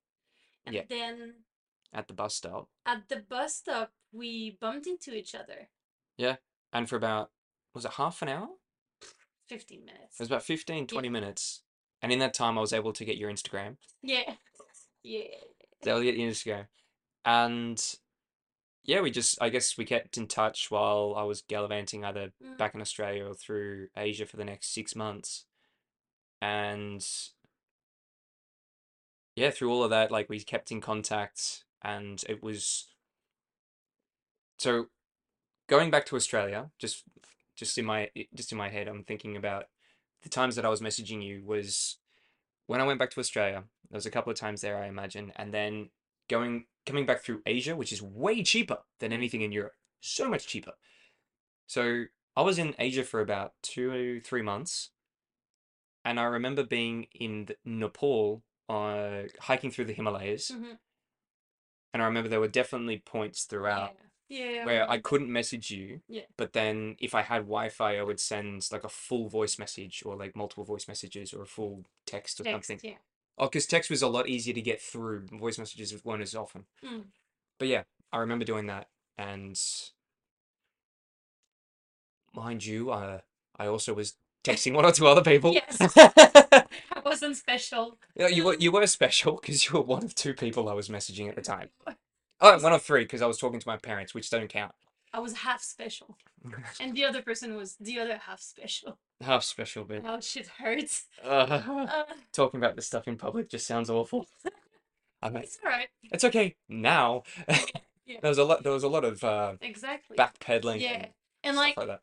And 0.67 0.75
yeah, 0.75 0.83
then 0.89 1.35
at 1.93 2.09
the 2.09 2.15
bus 2.15 2.35
stop. 2.35 2.69
at 2.87 3.09
the 3.09 3.17
bus 3.29 3.57
stop, 3.57 3.93
we 4.13 4.59
bumped 4.61 4.87
into 4.87 5.15
each 5.15 5.35
other. 5.35 5.69
Yeah. 6.17 6.37
And 6.73 6.89
for 6.89 6.97
about, 6.97 7.31
was 7.75 7.85
it 7.85 7.93
half 7.93 8.21
an 8.23 8.29
hour? 8.29 8.49
15 9.49 9.85
minutes. 9.85 10.17
It 10.17 10.21
was 10.21 10.29
about 10.29 10.43
15, 10.43 10.79
Yeah. 10.81 10.85
20 10.87 11.09
minutes. 11.09 11.63
And 12.03 12.13
in 12.13 12.19
that 12.19 12.35
time, 12.35 12.59
I 12.59 12.61
was 12.61 12.73
able 12.75 12.93
to 12.93 13.05
get 13.05 13.17
your 13.17 13.31
Instagram. 13.31 13.77
Yeah. 14.03 14.35
Yeah. 15.05 15.21
I 15.23 15.79
was 15.81 15.89
able 15.89 15.99
to 16.01 16.05
get 16.05 16.17
your 16.19 16.31
Instagram. 16.31 16.67
And 17.25 17.83
yeah, 18.85 19.01
we 19.01 19.11
just, 19.11 19.41
I 19.41 19.49
guess 19.49 19.79
we 19.79 19.85
kept 19.87 20.19
in 20.19 20.27
touch 20.27 20.71
while 20.71 21.15
I 21.17 21.23
was 21.23 21.41
gallivanting 21.43 22.05
either 22.05 22.33
Mm. 22.45 22.59
back 22.59 22.75
in 22.75 22.81
Australia 22.83 23.25
or 23.27 23.35
through 23.35 23.89
Asia 23.97 24.27
for 24.27 24.37
the 24.37 24.45
next 24.45 24.75
six 24.75 24.95
months. 24.97 25.47
And 26.41 27.05
yeah, 29.37 29.51
through 29.51 29.71
all 29.71 29.85
of 29.85 29.91
that, 29.91 30.11
like 30.11 30.29
we 30.29 30.41
kept 30.41 30.71
in 30.71 30.81
contact 30.81 31.65
and 31.83 32.23
it 32.29 32.43
was, 32.43 32.87
so 34.59 34.87
going 35.69 35.91
back 35.91 36.07
to 36.07 36.17
Australia, 36.17 36.71
just 36.79 37.05
just 37.55 37.79
in 37.79 37.85
my 37.85 38.11
just 38.35 38.53
in 38.53 38.59
my 38.59 38.69
head, 38.69 38.89
I'm 38.89 39.05
thinking 39.05 39.37
about 39.37 39.67
the 40.23 40.29
times 40.29 40.57
that 40.57 40.65
I 40.65 40.69
was 40.69 40.81
messaging 40.81 41.23
you 41.23 41.43
was 41.45 41.99
when 42.67 42.81
I 42.81 42.85
went 42.85 42.99
back 42.99 43.11
to 43.11 43.21
Australia. 43.21 43.65
There 43.91 43.97
was 43.97 44.07
a 44.07 44.11
couple 44.11 44.31
of 44.31 44.39
times 44.39 44.61
there, 44.61 44.77
I 44.83 44.87
imagine, 44.87 45.33
and 45.37 45.53
then 45.53 45.91
going 46.29 46.67
coming 46.87 47.07
back 47.07 47.23
through 47.23 47.43
Asia, 47.47 47.77
which 47.77 47.93
is 47.93 48.03
way 48.03 48.43
cheaper 48.43 48.79
than 49.01 49.13
anything 49.13 49.43
in 49.43 49.53
Europe, 49.53 49.75
so 50.01 50.29
much 50.29 50.47
cheaper. 50.47 50.73
So 51.67 52.05
I 52.37 52.43
was 52.43 52.59
in 52.59 52.75
Asia 52.79 53.05
for 53.05 53.21
about 53.21 53.53
two, 53.63 54.21
three 54.21 54.43
months, 54.43 54.91
and 56.09 56.19
I 56.19 56.25
remember 56.25 56.65
being 56.65 57.07
in 57.15 57.49
Nepal, 57.65 58.43
uh, 58.69 59.23
hiking 59.41 59.71
through 59.71 59.85
the 59.87 59.93
Himalayas, 59.93 60.49
hmm 60.51 60.75
and 61.95 62.03
I 62.03 62.07
remember 62.07 62.29
there 62.29 62.39
were 62.41 62.49
definitely 62.49 62.99
points 62.99 63.45
throughout 63.45 63.97
Yeah. 64.29 64.63
I 64.63 64.65
where 64.67 64.83
I 64.83 64.85
remember. 64.85 65.09
couldn't 65.09 65.33
message 65.33 65.71
you, 65.71 66.03
Yeah. 66.07 66.27
but 66.37 66.53
then 66.53 66.97
if 66.99 67.15
I 67.15 67.23
had 67.23 67.43
Wi-Fi, 67.43 67.99
I 67.99 68.03
would 68.03 68.21
send 68.21 68.69
like 68.71 68.85
a 68.85 68.89
full 68.91 69.29
voice 69.29 69.59
message 69.59 70.03
or 70.05 70.15
like 70.15 70.37
multiple 70.37 70.65
voice 70.65 70.87
messages 70.87 71.33
or 71.33 71.43
a 71.43 71.47
full 71.47 71.85
text 72.05 72.41
or 72.41 72.45
Text. 72.45 72.69
something. 72.69 72.91
Yeah. 72.91 72.99
Oh, 73.39 73.47
because 73.47 73.67
text 73.67 73.89
was 73.91 74.03
a 74.03 74.09
lot 74.09 74.29
easier 74.29 74.53
to 74.55 74.61
get 74.61 74.81
through. 74.83 75.27
Voice 75.33 75.59
messages 75.59 76.05
weren't 76.05 76.23
as 76.23 76.35
often. 76.35 76.67
Mm. 76.85 77.05
But 77.59 77.69
yeah, 77.69 77.85
I 78.13 78.19
remember 78.19 78.45
doing 78.45 78.67
that, 78.67 78.89
and 79.17 79.59
mind 82.35 82.65
you, 82.67 82.91
uh, 82.91 83.21
I 83.57 83.67
also 83.67 83.95
was 83.95 84.17
texting 84.49 84.75
one 84.75 84.85
or 84.85 84.93
two 84.93 85.07
other 85.07 85.23
people. 85.23 85.53
Yes. 85.55 85.77
I 85.97 87.01
wasn't 87.05 87.37
special. 87.37 87.99
Yeah, 88.15 88.29
you 88.29 88.45
were 88.45 88.55
you 88.55 88.73
were 88.73 88.87
special 88.87 89.37
because 89.37 89.67
you 89.67 89.73
were 89.75 89.83
one 89.85 90.05
of 90.05 90.15
two 90.15 90.35
people 90.35 90.69
I 90.69 90.75
was 90.75 90.89
messaging 90.89 91.29
at 91.29 91.35
the 91.37 91.43
time. 91.43 91.69
Oh, 92.41 92.57
one 92.61 92.73
of 92.73 92.83
three 92.83 93.03
because 93.03 93.21
I 93.21 93.27
was 93.27 93.37
talking 93.37 93.59
to 93.59 93.67
my 93.69 93.77
parents, 93.77 94.15
which 94.15 94.31
don't 94.31 94.49
count. 94.49 94.71
I 95.13 95.19
was 95.19 95.33
half 95.39 95.61
special, 95.61 96.17
and 96.79 96.95
the 96.95 97.05
other 97.05 97.21
person 97.21 97.57
was 97.57 97.75
the 97.81 97.99
other 97.99 98.17
half 98.17 98.39
special. 98.41 98.97
Half 99.21 99.43
special 99.43 99.83
bit. 99.83 100.05
Oh, 100.07 100.21
shit 100.21 100.47
hurts. 100.47 101.07
Uh, 101.25 101.29
Uh, 101.29 102.05
talking 102.33 102.59
about 102.61 102.77
this 102.77 102.87
stuff 102.87 103.09
in 103.09 103.17
public 103.17 103.49
just 103.51 103.67
sounds 103.67 103.91
awful. 103.91 104.29
I 105.21 105.31
mean, 105.31 105.43
it's 105.43 105.59
alright. 105.65 105.89
it's 106.13 106.23
okay 106.23 106.55
now. 106.69 107.25
Yeah. 108.07 108.21
There 108.23 108.31
was 108.31 108.39
a 108.39 108.45
lot. 108.45 108.63
There 108.63 108.73
was 108.73 108.85
a 108.85 108.89
lot 108.89 109.05
of 109.05 109.25
uh, 109.25 109.55
Exactly. 109.61 110.17
backpedaling 110.17 110.81
Yeah. 110.81 110.93
and 110.93 111.07
And 111.43 111.57
like 111.57 111.77
like. 111.77 112.01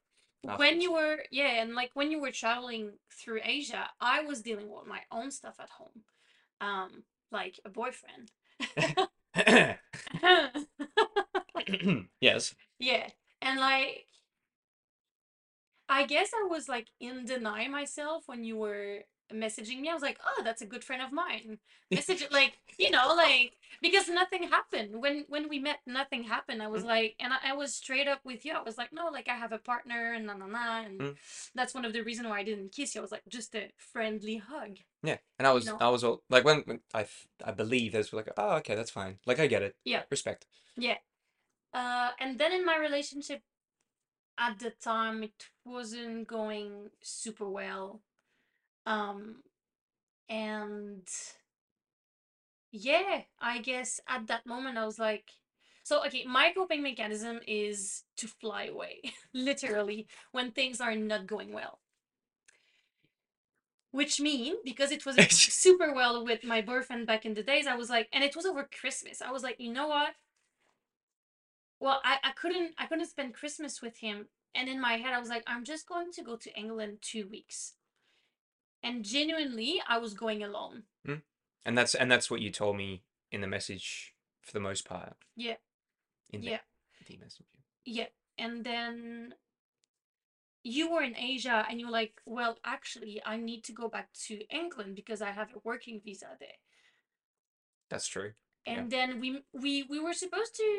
When 0.57 0.81
you 0.81 0.93
were 0.93 1.19
yeah, 1.31 1.61
and 1.61 1.75
like 1.75 1.91
when 1.93 2.11
you 2.11 2.21
were 2.21 2.31
traveling 2.31 2.93
through 3.13 3.41
Asia, 3.43 3.89
I 3.99 4.21
was 4.21 4.41
dealing 4.41 4.69
with 4.69 4.87
my 4.87 5.01
own 5.11 5.31
stuff 5.31 5.55
at 5.59 5.69
home. 5.69 6.03
Um, 6.61 7.03
like 7.31 7.59
a 7.65 7.69
boyfriend. 7.69 8.31
yes. 12.21 12.55
Yeah. 12.79 13.07
And 13.41 13.59
like 13.59 14.05
I 15.87 16.05
guess 16.05 16.31
I 16.33 16.47
was 16.47 16.67
like 16.67 16.87
in 16.99 17.25
denial 17.25 17.69
myself 17.69 18.23
when 18.27 18.43
you 18.43 18.57
were 18.57 19.01
messaging 19.33 19.81
me. 19.81 19.89
I 19.89 19.93
was 19.93 20.03
like, 20.03 20.19
oh, 20.25 20.41
that's 20.43 20.61
a 20.61 20.65
good 20.65 20.83
friend 20.83 21.01
of 21.01 21.11
mine. 21.11 21.59
Message 21.91 22.27
like, 22.31 22.53
you 22.77 22.91
know, 22.91 23.13
like 23.15 23.53
because 23.81 24.07
nothing 24.09 24.43
happened. 24.49 25.01
When 25.01 25.25
when 25.27 25.49
we 25.49 25.59
met, 25.59 25.79
nothing 25.85 26.23
happened. 26.23 26.61
I 26.61 26.67
was 26.67 26.83
Mm. 26.83 26.87
like 26.87 27.15
and 27.19 27.33
I, 27.33 27.37
I 27.51 27.53
was 27.53 27.73
straight 27.75 28.07
up 28.07 28.21
with 28.23 28.45
you. 28.45 28.53
I 28.53 28.61
was 28.61 28.77
like, 28.77 28.91
no, 28.93 29.07
like 29.09 29.27
I 29.27 29.35
have 29.35 29.51
a 29.51 29.57
partner 29.57 30.13
and 30.13 30.25
na 30.27 30.33
na 30.35 30.47
na 30.47 30.81
and 30.81 30.99
Mm. 31.01 31.15
that's 31.55 31.73
one 31.73 31.85
of 31.85 31.93
the 31.93 32.01
reasons 32.03 32.27
why 32.27 32.39
I 32.39 32.43
didn't 32.43 32.71
kiss 32.71 32.95
you. 32.95 33.01
I 33.01 33.03
was 33.03 33.11
like, 33.11 33.23
just 33.27 33.55
a 33.55 33.69
friendly 33.77 34.37
hug. 34.37 34.77
Yeah, 35.03 35.17
and 35.37 35.47
I 35.47 35.51
was 35.51 35.65
know? 35.65 35.77
I 35.79 35.89
was 35.89 36.03
all 36.03 36.23
like 36.29 36.45
when, 36.45 36.61
when 36.65 36.79
I 36.93 37.05
I 37.43 37.51
believe 37.51 37.91
there's 37.91 38.11
like 38.13 38.29
oh 38.37 38.55
okay 38.57 38.75
that's 38.75 38.91
fine 38.91 39.19
like 39.25 39.39
I 39.39 39.47
get 39.47 39.61
it 39.63 39.75
Yeah. 39.83 40.03
respect 40.09 40.45
Yeah. 40.77 40.97
Uh, 41.73 42.11
and 42.19 42.39
then 42.39 42.53
in 42.53 42.63
my 42.65 42.77
relationship 42.77 43.41
at 44.37 44.59
the 44.59 44.71
time, 44.71 45.23
it 45.23 45.47
wasn't 45.65 46.27
going 46.27 46.89
super 47.01 47.49
well. 47.49 48.01
Um, 48.85 49.43
and 50.29 51.07
yeah, 52.71 53.21
I 53.39 53.59
guess 53.59 53.99
at 54.07 54.27
that 54.27 54.45
moment 54.45 54.77
I 54.77 54.85
was 54.85 54.99
like, 54.99 55.31
so 55.83 56.03
okay, 56.05 56.25
my 56.25 56.51
coping 56.55 56.81
mechanism 56.81 57.39
is 57.47 58.03
to 58.17 58.27
fly 58.27 58.65
away, 58.65 59.01
literally, 59.33 60.07
when 60.31 60.51
things 60.51 60.81
are 60.81 60.95
not 60.95 61.27
going 61.27 61.53
well. 61.53 61.79
Which 63.91 64.19
mean 64.19 64.57
because 64.63 64.91
it 64.91 65.05
wasn't 65.05 65.31
super 65.33 65.91
well 65.93 66.23
with 66.23 66.43
my 66.43 66.61
boyfriend 66.61 67.07
back 67.07 67.25
in 67.25 67.33
the 67.33 67.41
days, 67.43 67.65
I 67.65 67.75
was 67.75 67.89
like, 67.89 68.09
and 68.13 68.23
it 68.23 68.35
was 68.35 68.45
over 68.45 68.63
Christmas. 68.79 69.21
I 69.21 69.31
was 69.31 69.41
like, 69.43 69.59
you 69.59 69.71
know 69.73 69.87
what? 69.87 70.13
Well, 71.79 72.01
I, 72.03 72.17
I 72.23 72.31
couldn't 72.33 72.73
I 72.77 72.85
couldn't 72.85 73.05
spend 73.07 73.33
Christmas 73.33 73.81
with 73.81 73.97
him, 73.99 74.27
and 74.53 74.67
in 74.67 74.79
my 74.81 74.97
head 74.97 75.13
I 75.13 75.19
was 75.19 75.29
like, 75.29 75.43
I'm 75.47 75.63
just 75.63 75.87
going 75.87 76.11
to 76.13 76.23
go 76.23 76.35
to 76.35 76.53
England 76.57 76.99
two 77.01 77.27
weeks. 77.27 77.73
And 78.83 79.03
genuinely, 79.03 79.81
I 79.87 79.97
was 79.97 80.13
going 80.13 80.43
alone. 80.43 80.83
Mm. 81.07 81.21
and 81.65 81.77
that's 81.77 81.95
and 81.95 82.11
that's 82.11 82.29
what 82.29 82.41
you 82.41 82.51
told 82.51 82.77
me 82.77 83.03
in 83.31 83.41
the 83.41 83.47
message 83.47 84.13
for 84.41 84.51
the 84.53 84.59
most 84.59 84.85
part 84.85 85.15
Yeah, 85.35 85.55
in 86.31 86.41
the, 86.41 86.47
yeah, 86.47 86.59
the 87.07 87.17
message 87.17 87.45
yeah. 87.85 88.07
And 88.37 88.63
then 88.63 89.33
you 90.63 90.91
were 90.91 91.03
in 91.03 91.15
Asia, 91.15 91.65
and 91.69 91.79
you 91.79 91.85
were 91.85 91.91
like, 91.91 92.19
well, 92.25 92.57
actually, 92.65 93.21
I 93.25 93.37
need 93.37 93.63
to 93.65 93.71
go 93.73 93.87
back 93.87 94.09
to 94.27 94.41
England 94.49 94.95
because 94.95 95.21
I 95.21 95.31
have 95.31 95.49
a 95.55 95.59
working 95.63 96.01
visa 96.03 96.27
there. 96.39 96.59
that's 97.89 98.07
true 98.07 98.33
Yeah. 98.65 98.73
And 98.79 98.91
then 98.91 99.19
we 99.19 99.29
we 99.53 99.83
we 99.83 99.99
were 99.99 100.13
supposed 100.13 100.55
to 100.55 100.69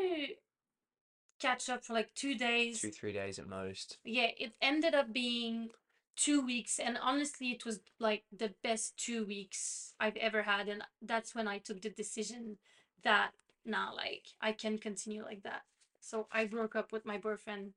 catch 1.38 1.68
up 1.68 1.84
for 1.84 1.92
like 1.94 2.10
two 2.14 2.34
days. 2.34 2.80
two 2.80 2.90
three 2.90 3.12
days 3.12 3.38
at 3.38 3.46
most 3.48 3.98
yeah, 4.04 4.30
it 4.38 4.52
ended 4.60 4.94
up 4.94 5.12
being 5.12 5.70
two 6.16 6.44
weeks, 6.44 6.78
and 6.78 6.98
honestly, 7.00 7.50
it 7.50 7.64
was 7.64 7.80
like 7.98 8.24
the 8.36 8.52
best 8.62 8.96
two 8.96 9.24
weeks 9.24 9.94
I've 10.00 10.16
ever 10.16 10.42
had, 10.42 10.68
and 10.68 10.82
that's 11.02 11.34
when 11.34 11.46
I 11.48 11.58
took 11.58 11.82
the 11.82 11.90
decision 11.90 12.58
that 13.04 13.30
nah, 13.64 13.90
like 13.90 14.26
I 14.40 14.52
can 14.52 14.78
continue 14.78 15.22
like 15.22 15.42
that. 15.42 15.62
So 16.00 16.26
I 16.32 16.46
broke 16.46 16.76
up 16.76 16.92
with 16.92 17.04
my 17.04 17.18
boyfriend 17.18 17.72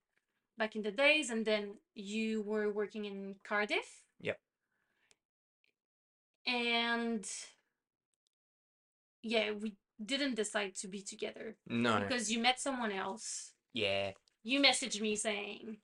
back 0.57 0.75
in 0.75 0.81
the 0.81 0.91
days, 0.91 1.29
and 1.29 1.45
then 1.45 1.75
you 1.95 2.41
were 2.41 2.71
working 2.71 3.05
in 3.05 3.35
Cardiff. 3.43 4.03
Yep. 4.21 4.39
And 6.47 7.25
yeah, 9.21 9.51
we 9.51 9.75
didn't 10.03 10.35
decide 10.35 10.75
to 10.75 10.87
be 10.87 11.01
together 11.01 11.57
no 11.67 11.99
because 11.99 12.31
you 12.31 12.39
met 12.39 12.57
someone 12.57 12.89
else 12.89 13.51
yeah 13.73 14.11
you 14.43 14.61
messaged 14.61 15.01
me 15.01 15.15
saying, 15.15 15.77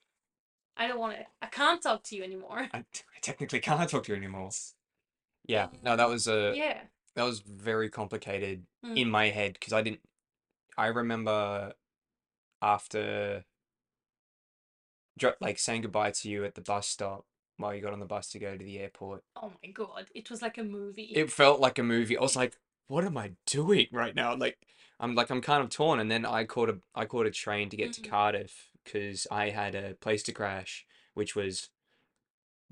I 0.77 0.87
don't 0.87 0.99
want 0.99 1.17
to, 1.17 1.25
I 1.41 1.45
can't 1.47 1.81
talk 1.81 2.03
to 2.03 2.15
you 2.15 2.23
anymore. 2.23 2.67
I, 2.73 2.79
I 2.79 3.19
technically 3.21 3.59
can't 3.59 3.89
talk 3.89 4.03
to 4.05 4.11
you 4.11 4.17
anymore 4.17 4.49
yeah 5.47 5.67
no 5.83 5.95
that 5.95 6.09
was 6.09 6.27
a 6.27 6.53
yeah. 6.55 6.79
that 7.15 7.23
was 7.23 7.39
very 7.41 7.89
complicated 7.89 8.65
Mm. 8.85 8.97
in 8.97 9.09
my 9.09 9.29
head 9.29 9.53
because 9.53 9.73
I 9.73 9.81
didn't 9.81 10.01
I 10.77 10.87
remember 10.87 11.73
after 12.61 13.43
like 15.39 15.57
saying 15.57 15.81
goodbye 15.81 16.11
to 16.11 16.29
you 16.29 16.43
at 16.45 16.55
the 16.55 16.61
bus 16.61 16.87
stop 16.87 17.25
while 17.57 17.73
you 17.73 17.81
got 17.81 17.93
on 17.93 17.99
the 17.99 18.05
bus 18.05 18.29
to 18.31 18.39
go 18.39 18.57
to 18.57 18.63
the 18.63 18.79
airport 18.79 19.23
Oh 19.41 19.51
my 19.63 19.71
god, 19.71 20.07
it 20.13 20.29
was 20.29 20.41
like 20.41 20.57
a 20.57 20.63
movie. 20.63 21.13
it 21.15 21.31
felt 21.31 21.59
like 21.59 21.79
a 21.79 21.83
movie. 21.83 22.17
I 22.17 22.21
was 22.21 22.35
like, 22.35 22.57
what 22.87 23.05
am 23.05 23.17
I 23.17 23.31
doing 23.47 23.87
right 23.91 24.13
now? 24.13 24.35
Like, 24.35 24.57
I'm 24.99 25.15
like, 25.15 25.29
I'm 25.31 25.41
kind 25.41 25.63
of 25.63 25.69
torn. 25.69 25.99
And 25.99 26.11
then 26.11 26.25
I 26.25 26.43
caught 26.43 26.69
a, 26.69 26.79
I 26.93 27.05
caught 27.05 27.25
a 27.25 27.31
train 27.31 27.69
to 27.69 27.77
get 27.77 27.93
to 27.93 28.01
Mm. 28.01 28.09
Cardiff 28.09 28.69
because 28.85 29.27
I 29.31 29.49
had 29.49 29.75
a 29.75 29.95
place 29.95 30.23
to 30.23 30.31
crash, 30.31 30.85
which 31.13 31.35
was 31.35 31.69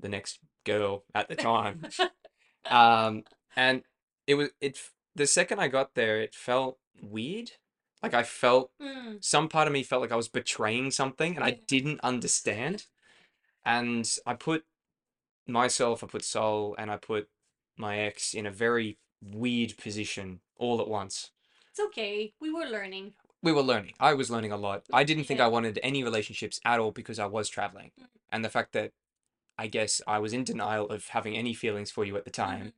the 0.00 0.08
next 0.08 0.38
girl 0.64 1.04
at 1.14 1.28
the 1.28 1.36
time. 1.36 1.86
um, 2.70 3.24
and 3.56 3.82
it 4.26 4.36
was, 4.36 4.50
it, 4.60 4.78
the 5.14 5.26
second 5.26 5.60
I 5.60 5.68
got 5.68 5.94
there, 5.94 6.20
it 6.22 6.34
felt 6.34 6.78
weird. 7.02 7.52
Like 8.02 8.14
I 8.14 8.22
felt, 8.22 8.70
Mm, 8.80 9.22
some 9.24 9.48
part 9.48 9.66
of 9.66 9.72
me 9.72 9.82
felt 9.82 10.02
like 10.02 10.12
I 10.12 10.16
was 10.16 10.28
betraying 10.28 10.90
something 10.90 11.36
and 11.36 11.44
I 11.44 11.60
didn't 11.66 12.00
understand. 12.02 12.86
And 13.64 14.10
I 14.26 14.34
put 14.34 14.64
myself, 15.46 16.04
I 16.04 16.06
put 16.06 16.24
Sol, 16.24 16.74
and 16.78 16.90
I 16.90 16.96
put 16.96 17.28
my 17.76 17.98
ex 17.98 18.34
in 18.34 18.46
a 18.46 18.50
very 18.50 18.98
weird 19.22 19.76
position 19.78 20.40
all 20.58 20.80
at 20.80 20.88
once. 20.88 21.30
it's 21.70 21.80
okay. 21.80 22.32
We 22.40 22.52
were 22.52 22.66
learning. 22.66 23.14
We 23.44 23.52
were 23.52 23.62
learning. 23.62 23.92
I 24.00 24.14
was 24.14 24.30
learning 24.30 24.52
a 24.52 24.56
lot. 24.56 24.84
I 24.92 25.04
didn't 25.04 25.24
think 25.24 25.38
I 25.38 25.46
wanted 25.48 25.78
any 25.82 26.02
relationships 26.02 26.60
at 26.64 26.80
all 26.80 26.90
because 26.92 27.18
I 27.18 27.26
was 27.26 27.48
traveling. 27.50 27.90
Mm. 28.00 28.06
And 28.32 28.44
the 28.44 28.48
fact 28.48 28.72
that 28.72 28.92
I 29.58 29.66
guess 29.68 30.00
I 30.06 30.18
was 30.18 30.32
in 30.32 30.44
denial 30.44 30.88
of 30.88 31.08
having 31.08 31.36
any 31.36 31.52
feelings 31.54 31.90
for 31.90 32.04
you 32.04 32.16
at 32.16 32.24
the 32.24 32.30
time, 32.30 32.68
Mhm. 32.68 32.72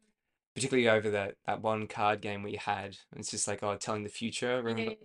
particularly 0.55 0.89
over 0.89 1.09
that, 1.11 1.37
that 1.47 1.63
one 1.63 1.87
card 1.87 2.21
game 2.21 2.43
we 2.43 2.57
had. 2.57 2.99
It's 3.17 3.31
just 3.31 3.47
like, 3.49 3.63
oh, 3.63 3.77
telling 3.77 4.03
the 4.03 4.09
future, 4.11 4.61
remember? 4.63 4.97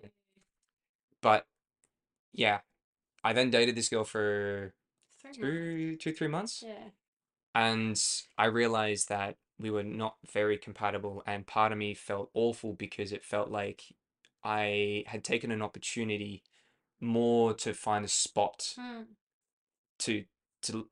But 1.21 1.47
yeah, 2.33 2.61
I 3.23 3.31
then 3.33 3.51
dated 3.51 3.75
this 3.75 3.87
girl 3.89 4.03
for 4.03 4.73
Three 5.21 5.87
months. 5.89 6.03
two, 6.03 6.13
three 6.13 6.27
months. 6.27 6.63
Yeah. 6.65 6.89
and 7.53 8.01
I 8.37 8.45
realized 8.45 9.09
that 9.09 9.37
we 9.59 9.69
were 9.69 9.83
not 9.83 10.15
very 10.31 10.57
compatible, 10.57 11.21
and 11.27 11.45
part 11.45 11.71
of 11.71 11.77
me 11.77 11.93
felt 11.93 12.31
awful 12.33 12.73
because 12.73 13.11
it 13.11 13.23
felt 13.25 13.49
like 13.51 13.93
I 14.43 15.03
had 15.07 15.23
taken 15.23 15.51
an 15.51 15.61
opportunity 15.61 16.43
more 16.99 17.53
to 17.55 17.73
find 17.73 18.05
a 18.05 18.09
spot 18.09 18.75
Mm, 18.77 19.05
to 19.99 20.25
to 20.63 20.89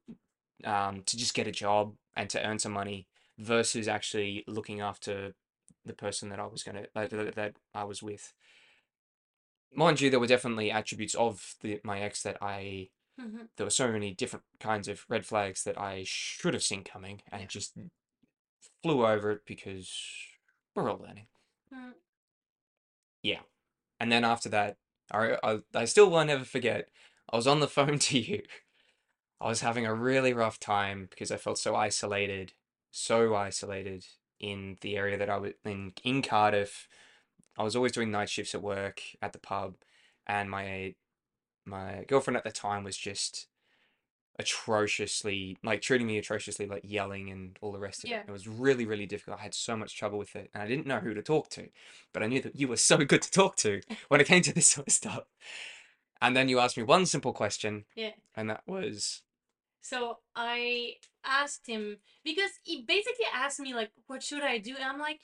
um 0.63 1.03
to 1.03 1.17
just 1.17 1.33
get 1.33 1.47
a 1.47 1.51
job 1.51 1.95
and 2.15 2.29
to 2.29 2.43
earn 2.45 2.59
some 2.59 2.71
money 2.73 3.07
versus 3.37 3.87
actually 3.87 4.43
looking 4.47 4.81
after 4.81 5.33
the 5.85 5.93
person 5.93 6.29
that 6.29 6.39
I 6.39 6.45
was 6.45 6.63
gonna 6.63 6.85
uh, 6.95 7.07
that, 7.07 7.35
that 7.35 7.55
I 7.73 7.83
was 7.83 8.03
with. 8.03 8.33
Mind 9.73 10.01
you, 10.01 10.09
there 10.09 10.19
were 10.19 10.27
definitely 10.27 10.71
attributes 10.71 11.15
of 11.15 11.55
the 11.61 11.79
my 11.83 11.99
ex 12.01 12.23
that 12.23 12.37
I 12.41 12.89
hmm 13.19 13.45
there 13.57 13.65
were 13.65 13.71
so 13.71 13.91
many 13.91 14.13
different 14.13 14.45
kinds 14.59 14.87
of 14.87 15.05
red 15.09 15.25
flags 15.25 15.63
that 15.63 15.79
I 15.79 16.03
should 16.05 16.53
have 16.53 16.63
seen 16.63 16.83
coming 16.83 17.21
and 17.31 17.41
Yeah. 17.41 17.47
just 17.47 17.77
flew 18.81 19.05
over 19.05 19.31
it 19.31 19.45
because 19.45 19.91
we're 20.75 20.89
all 20.89 20.97
learning. 20.97 21.27
Mm. 21.73 21.93
Yeah. 23.21 23.39
And 23.99 24.11
then 24.11 24.23
after 24.23 24.49
that, 24.49 24.77
I, 25.11 25.37
I, 25.43 25.59
I 25.73 25.85
still 25.85 26.09
will 26.09 26.23
never 26.23 26.45
forget, 26.45 26.89
I 27.31 27.35
was 27.35 27.47
on 27.47 27.59
the 27.59 27.67
phone 27.77 27.99
to 27.99 28.19
you. 28.19 28.43
I 29.41 29.47
was 29.47 29.61
having 29.61 29.85
a 29.85 29.93
really 29.93 30.33
rough 30.33 30.59
time 30.59 31.07
because 31.09 31.31
I 31.31 31.37
felt 31.37 31.57
so 31.57 31.75
isolated, 31.75 32.53
so 32.91 33.35
isolated 33.35 34.05
in 34.39 34.77
the 34.81 34.97
area 34.97 35.17
that 35.17 35.29
I 35.29 35.37
was 35.37 35.53
in, 35.63 35.93
in 36.03 36.21
Cardiff. 36.21 36.87
I 37.57 37.63
was 37.63 37.75
always 37.75 37.91
doing 37.93 38.11
night 38.11 38.29
shifts 38.29 38.55
at 38.55 38.61
work, 38.61 39.01
at 39.21 39.33
the 39.33 39.39
pub, 39.39 39.75
and 40.27 40.49
my 40.49 40.95
my 41.65 42.03
girlfriend 42.07 42.37
at 42.37 42.43
the 42.43 42.51
time 42.51 42.83
was 42.83 42.97
just 42.97 43.47
atrociously 44.39 45.57
like 45.63 45.81
treating 45.81 46.07
me 46.07 46.17
atrociously 46.17 46.65
like 46.65 46.81
yelling 46.83 47.29
and 47.29 47.57
all 47.61 47.71
the 47.71 47.79
rest 47.79 48.03
of 48.03 48.09
Yeah. 48.09 48.21
it 48.21 48.25
it 48.29 48.31
was 48.31 48.47
really 48.47 48.85
really 48.85 49.05
difficult 49.05 49.39
i 49.39 49.43
had 49.43 49.53
so 49.53 49.75
much 49.75 49.97
trouble 49.97 50.17
with 50.17 50.35
it 50.35 50.49
and 50.53 50.63
i 50.63 50.67
didn't 50.67 50.87
know 50.87 50.99
who 50.99 51.13
to 51.13 51.21
talk 51.21 51.49
to 51.49 51.67
but 52.13 52.23
i 52.23 52.27
knew 52.27 52.41
that 52.41 52.55
you 52.55 52.67
were 52.67 52.77
so 52.77 52.97
good 52.97 53.21
to 53.21 53.31
talk 53.31 53.57
to 53.57 53.81
when 54.07 54.21
it 54.21 54.27
came 54.27 54.41
to 54.41 54.53
this 54.53 54.67
sort 54.67 54.87
of 54.87 54.93
stuff 54.93 55.23
and 56.21 56.35
then 56.35 56.47
you 56.49 56.59
asked 56.59 56.77
me 56.77 56.83
one 56.83 57.05
simple 57.05 57.33
question 57.33 57.85
Yeah. 57.95 58.11
and 58.35 58.49
that 58.49 58.61
was 58.65 59.21
So 59.81 60.19
I 60.35 60.95
asked 61.25 61.67
him 61.67 61.97
because 62.23 62.51
he 62.63 62.81
basically 62.81 63.25
asked 63.33 63.59
me 63.59 63.73
like, 63.73 63.91
"What 64.07 64.21
should 64.23 64.43
I 64.43 64.57
do?" 64.57 64.75
And 64.75 64.83
I'm 64.83 64.99
like, 64.99 65.21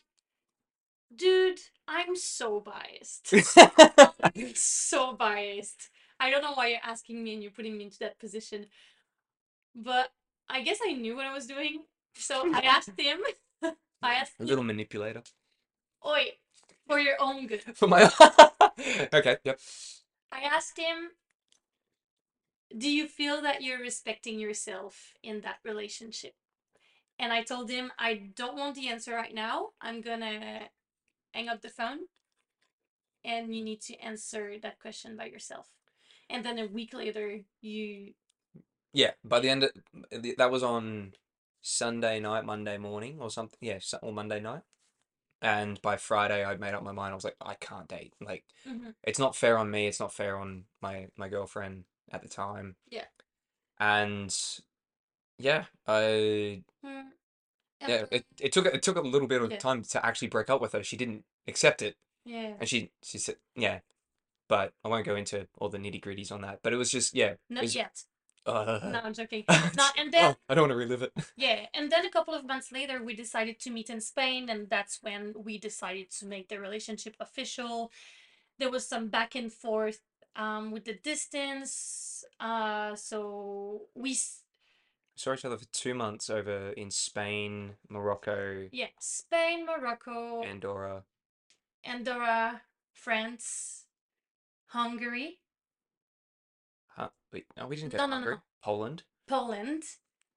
"Dude, 1.16 1.60
I'm 1.88 2.16
so 2.16 2.60
biased. 2.60 3.34
I'm 4.24 4.56
so 4.56 5.14
biased. 5.14 5.90
I 6.20 6.30
don't 6.30 6.42
know 6.42 6.54
why 6.54 6.68
you're 6.68 6.80
asking 6.84 7.24
me 7.24 7.34
and 7.34 7.42
you're 7.44 7.52
putting 7.52 7.78
me 7.78 7.84
into 7.86 8.00
that 8.00 8.20
position, 8.20 8.68
but 9.76 10.10
I 10.50 10.62
guess 10.62 10.80
I 10.86 10.94
knew 10.94 11.16
what 11.16 11.26
I 11.26 11.34
was 11.34 11.48
doing. 11.48 11.84
So 12.16 12.52
I 12.54 12.62
asked 12.62 12.98
him. 12.98 13.20
I 14.02 14.16
asked 14.16 14.34
a 14.40 14.44
him, 14.44 14.50
little 14.50 14.64
manipulator 14.64 15.24
"Oi, 16.06 16.34
for 16.88 17.00
your 17.00 17.16
own 17.20 17.48
good." 17.48 17.64
for 17.76 17.88
my 17.88 18.10
okay 19.14 19.38
yep 19.44 19.60
I 20.32 20.42
asked 20.42 20.78
him, 20.78 21.12
Do 22.78 22.90
you 22.90 23.08
feel 23.08 23.42
that 23.42 23.62
you're 23.62 23.80
respecting 23.80 24.40
yourself 24.40 25.14
in 25.24 25.42
that 25.42 25.60
relationship? 25.64 26.34
And 27.18 27.32
I 27.32 27.44
told 27.44 27.70
him, 27.70 27.92
I 27.98 28.32
don't 28.36 28.58
want 28.58 28.76
the 28.76 28.90
answer 28.90 29.14
right 29.14 29.34
now. 29.34 29.70
I'm 29.82 30.02
gonna 30.02 30.70
hang 31.34 31.48
up 31.48 31.62
the 31.62 31.70
phone 31.70 32.00
and 33.24 33.56
you 33.56 33.64
need 33.64 33.82
to 33.82 33.98
answer 34.00 34.56
that 34.62 34.80
question 34.80 35.16
by 35.16 35.26
yourself. 35.26 35.68
And 36.30 36.44
then 36.46 36.60
a 36.60 36.68
week 36.68 36.94
later, 36.94 37.42
you. 37.62 38.14
Yeah 38.96 39.12
by 39.24 39.40
the 39.40 39.50
end 39.50 39.64
of 39.64 39.72
that 40.38 40.50
was 40.52 40.64
on 40.64 41.14
sunday 41.62 42.20
night 42.20 42.46
monday 42.46 42.78
morning 42.78 43.18
or 43.20 43.30
something 43.30 43.58
yeah 43.62 43.78
or 44.02 44.14
monday 44.14 44.40
night 44.40 44.62
and 45.42 45.82
by 45.82 45.98
friday 45.98 46.44
i'd 46.46 46.60
made 46.60 46.74
up 46.74 46.82
my 46.84 46.92
mind 46.92 47.12
i 47.12 47.16
was 47.16 47.24
like 47.26 47.36
i 47.42 47.56
can't 47.56 47.88
date 47.90 48.14
like 48.22 48.44
Mhm. 48.68 48.94
it's 49.04 49.20
not 49.20 49.36
fair 49.36 49.58
on 49.58 49.70
me 49.70 49.88
it's 49.88 50.00
not 50.00 50.14
fair 50.14 50.38
on 50.38 50.66
my 50.82 51.08
my 51.18 51.28
girlfriend 51.28 51.84
at 52.12 52.22
the 52.22 52.30
time 52.30 52.76
Yeah. 52.90 53.06
and 53.80 54.34
yeah 55.38 55.66
i 55.88 56.64
Hmm. 56.84 57.10
yeah 57.82 58.06
it, 58.12 58.26
it 58.40 58.52
took 58.54 58.66
it 58.68 58.82
took 58.82 58.96
a 58.98 59.02
little 59.02 59.28
bit 59.28 59.42
of 59.42 59.52
Yeah. 59.52 59.58
time 59.58 59.84
to 59.84 60.06
actually 60.06 60.30
break 60.30 60.50
up 60.50 60.62
with 60.62 60.72
her 60.74 60.84
she 60.84 60.96
didn't 60.98 61.26
accept 61.48 61.82
it 61.82 61.98
yeah. 62.24 62.54
and 62.60 62.70
she 62.70 62.92
she 63.04 63.18
said 63.18 63.36
yeah 63.56 63.80
but 64.48 64.74
i 64.84 64.88
won't 64.88 65.06
go 65.06 65.16
into 65.16 65.48
all 65.58 65.70
the 65.70 65.78
nitty 65.80 66.02
gritties 66.02 66.32
on 66.32 66.42
that 66.42 66.60
but 66.64 66.72
it 66.74 66.78
was 66.78 66.92
just 66.92 67.14
yeah 67.16 67.34
Not 67.50 67.64
was- 67.64 67.76
yet. 67.76 68.04
Uh, 68.46 68.80
No, 68.92 69.02
I'm 69.04 69.14
joking. 69.14 69.44
No, 69.78 69.88
and 69.98 70.12
then 70.12 70.26
oh, 70.26 70.36
i 70.48 70.54
don't 70.54 70.64
want 70.64 70.72
to 70.72 70.78
relive 70.78 71.02
it 71.02 71.14
Yeah, 71.38 71.66
and 71.74 71.92
then 71.92 72.06
a 72.06 72.10
couple 72.10 72.34
of 72.34 72.46
months 72.46 72.72
later, 72.72 73.04
we 73.04 73.16
decided 73.16 73.60
to 73.62 73.72
meet 73.72 73.90
in 73.90 74.02
Spain, 74.02 74.50
and 74.50 74.70
that's 74.70 75.02
when 75.02 75.34
we 75.36 75.58
decided 75.58 76.12
to 76.20 76.26
make 76.26 76.50
the 76.50 76.60
relationship 76.60 77.16
official. 77.20 77.92
There 78.58 78.72
was 78.72 78.88
some 78.88 79.10
back 79.10 79.36
and 79.36 79.52
forth 79.52 80.02
um, 80.36 80.72
with 80.72 80.86
the 80.86 80.94
distance. 80.94 82.24
Uh, 82.40 82.96
so 82.96 83.82
we, 83.96 84.18
saw 85.16 85.34
each 85.34 85.46
other 85.46 85.58
for 85.58 85.66
two 85.72 85.94
months 85.94 86.30
over 86.30 86.72
in 86.72 86.92
spain 86.92 87.72
morocco 87.88 88.68
yeah, 88.74 88.88
Spain, 89.00 89.66
Morocco, 89.66 90.44
andorra 90.44 91.04
Andorra, 91.86 92.64
France, 92.94 93.86
Hungary? 94.68 95.40
Wait 97.36 97.46
no 97.58 97.68
we 97.68 97.76
didn't 97.76 97.92
go 97.92 97.98
No, 97.98 98.04
to 98.06 98.08
no, 98.10 98.16
no, 98.16 98.16
hungary 98.18 98.36
no. 98.36 98.42
poland 98.68 99.04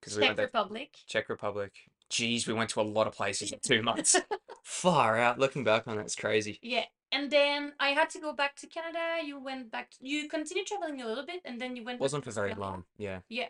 we 0.04 0.12
Czech 0.12 0.20
went 0.20 0.36
there 0.36 0.46
Republic. 0.46 0.90
Czech 1.08 1.28
Republic. 1.28 1.72
Jeez, 2.10 2.46
we 2.46 2.54
went 2.54 2.70
to 2.70 2.80
a 2.80 2.86
lot 2.96 3.06
of 3.08 3.14
places 3.16 3.50
in 3.52 3.58
two 3.70 3.82
months. 3.82 4.14
Far 4.62 5.18
out. 5.18 5.38
Looking 5.40 5.64
back 5.64 5.88
on 5.88 5.98
it, 5.98 6.02
it's 6.02 6.14
crazy. 6.14 6.58
Yeah, 6.62 6.84
and 7.10 7.30
then 7.30 7.72
I 7.80 7.88
had 7.98 8.08
to 8.10 8.20
go 8.20 8.32
back 8.32 8.54
to 8.60 8.66
Canada. 8.68 9.04
You 9.26 9.40
went 9.42 9.72
back. 9.72 9.88
you 10.00 10.28
continued 10.28 10.66
traveling 10.68 11.02
a 11.02 11.06
little 11.06 11.26
bit, 11.26 11.40
and 11.44 11.60
then 11.60 11.74
you 11.76 11.82
went. 11.84 11.98
back 11.98 12.02
Wasn't 12.02 12.22
to 12.24 12.30
for 12.30 12.34
very 12.40 12.50
Australia. 12.52 12.70
long. 12.70 12.84
Yeah. 12.96 13.18
Yeah. 13.28 13.48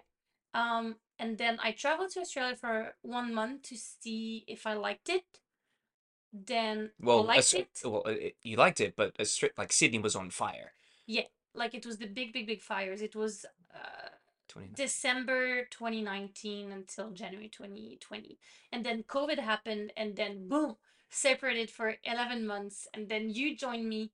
Um, 0.54 0.96
and 1.18 1.37
then 1.37 1.58
I 1.62 1.72
traveled 1.72 2.11
to 2.12 2.20
Australia 2.20 2.56
for 2.56 2.94
one 3.02 3.34
month 3.34 3.62
to 3.68 3.76
see 3.76 4.44
if 4.48 4.66
I 4.66 4.72
liked 4.72 5.11
it. 5.11 5.26
Then 6.32 6.90
I 7.02 7.06
Well, 7.06 7.24
liked 7.24 7.38
Aus- 7.40 7.54
it. 7.54 7.68
well, 7.84 8.02
it, 8.04 8.18
it- 8.22 8.37
you 8.42 8.56
liked 8.56 8.80
it, 8.80 8.94
but 8.96 9.16
Austra- 9.18 9.56
like 9.58 9.72
Sydney 9.72 9.98
was 9.98 10.16
on 10.16 10.30
fire. 10.30 10.72
Like 11.54 11.74
it 11.74 11.87
was 11.87 11.98
the 11.98 12.06
big, 12.06 12.32
big, 12.32 12.46
big 12.46 12.61
fires. 12.61 13.02
It 13.02 13.16
was 13.16 13.44
uh, 13.74 14.08
29. 14.48 14.74
December 14.74 15.64
2019 15.70 16.72
until 16.72 17.11
January 17.11 17.48
2020. 17.48 18.38
And 18.72 18.84
then 18.84 19.02
COVID 19.04 19.38
happened, 19.38 19.92
and 19.96 20.16
then 20.16 20.48
boom, 20.48 20.76
separated 21.11 21.70
for 21.70 21.96
11 22.04 22.46
months. 22.46 22.88
And 22.94 23.08
then 23.08 23.30
you 23.30 23.56
joined 23.56 23.88
me 23.88 24.12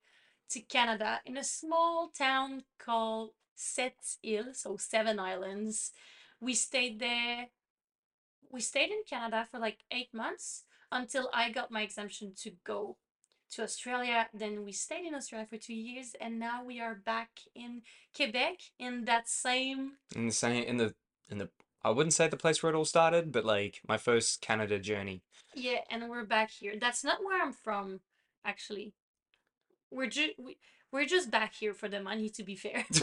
to 0.50 0.60
Canada 0.60 1.20
in 1.24 1.36
a 1.36 1.44
small 1.44 2.10
town 2.16 2.64
called 2.78 3.30
Sept 3.56 4.18
Îles, 4.24 4.56
so 4.56 4.76
Seven 4.76 5.18
Islands. 5.18 5.92
We 6.40 6.54
stayed 6.54 6.98
there. 7.00 7.48
We 8.50 8.60
stayed 8.60 8.90
in 8.90 9.02
Canada 9.08 9.46
for 9.50 9.58
like 9.58 9.78
eight 9.90 10.12
months 10.12 10.64
until 10.92 11.30
I 11.32 11.50
got 11.50 11.70
my 11.70 11.82
exemption 11.82 12.34
to 12.42 12.52
go 12.64 12.96
to 13.54 13.62
Australia. 13.62 14.28
Then 14.34 14.64
we 14.64 14.72
stayed 14.72 15.06
in 15.06 15.14
Australia 15.14 15.46
for 15.48 15.56
two 15.56 15.74
years, 15.74 16.14
and 16.20 16.38
now 16.38 16.64
we 16.64 16.80
are 16.80 16.94
back 16.94 17.30
in 17.54 17.82
Quebec 18.14 18.58
in 18.78 19.04
that 19.04 19.28
same 19.28 19.92
In 20.14 20.26
the 20.26 20.32
same, 20.32 20.64
in 20.64 20.76
the, 20.76 20.94
in 21.28 21.38
the, 21.38 21.48
I 21.82 21.90
wouldn't 21.90 22.14
say 22.14 22.28
the 22.28 22.36
place 22.36 22.62
where 22.62 22.72
it 22.72 22.76
all 22.76 22.84
started, 22.84 23.32
but 23.32 23.44
like 23.44 23.80
my 23.86 23.96
first 23.96 24.40
Canada 24.40 24.78
journey. 24.78 25.22
Yeah, 25.54 25.80
and 25.90 26.08
we're 26.08 26.24
back 26.24 26.50
here. 26.50 26.74
That's 26.80 27.04
not 27.04 27.22
where 27.24 27.42
I'm 27.42 27.52
from, 27.52 28.00
actually. 28.44 28.94
We're 29.90 30.08
just 30.08 30.30
we, 30.38 30.56
we're 30.90 31.06
just 31.06 31.30
back 31.30 31.54
here 31.54 31.74
for 31.74 31.88
the 31.88 32.00
money, 32.00 32.28
to 32.30 32.42
be 32.42 32.56
fair. 32.56 32.84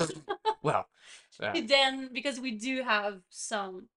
Well, 0.64 0.86
yeah. 1.42 1.60
then 1.66 2.12
because 2.14 2.40
we 2.40 2.52
do 2.52 2.84
have 2.84 3.22
some 3.32 3.88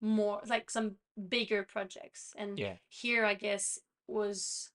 more 0.00 0.40
like 0.48 0.70
some 0.70 0.96
bigger 1.28 1.62
projects, 1.62 2.34
and 2.36 2.58
Yeah. 2.58 2.76
here 2.88 3.24
I 3.24 3.34
guess 3.34 3.78
was 4.08 4.70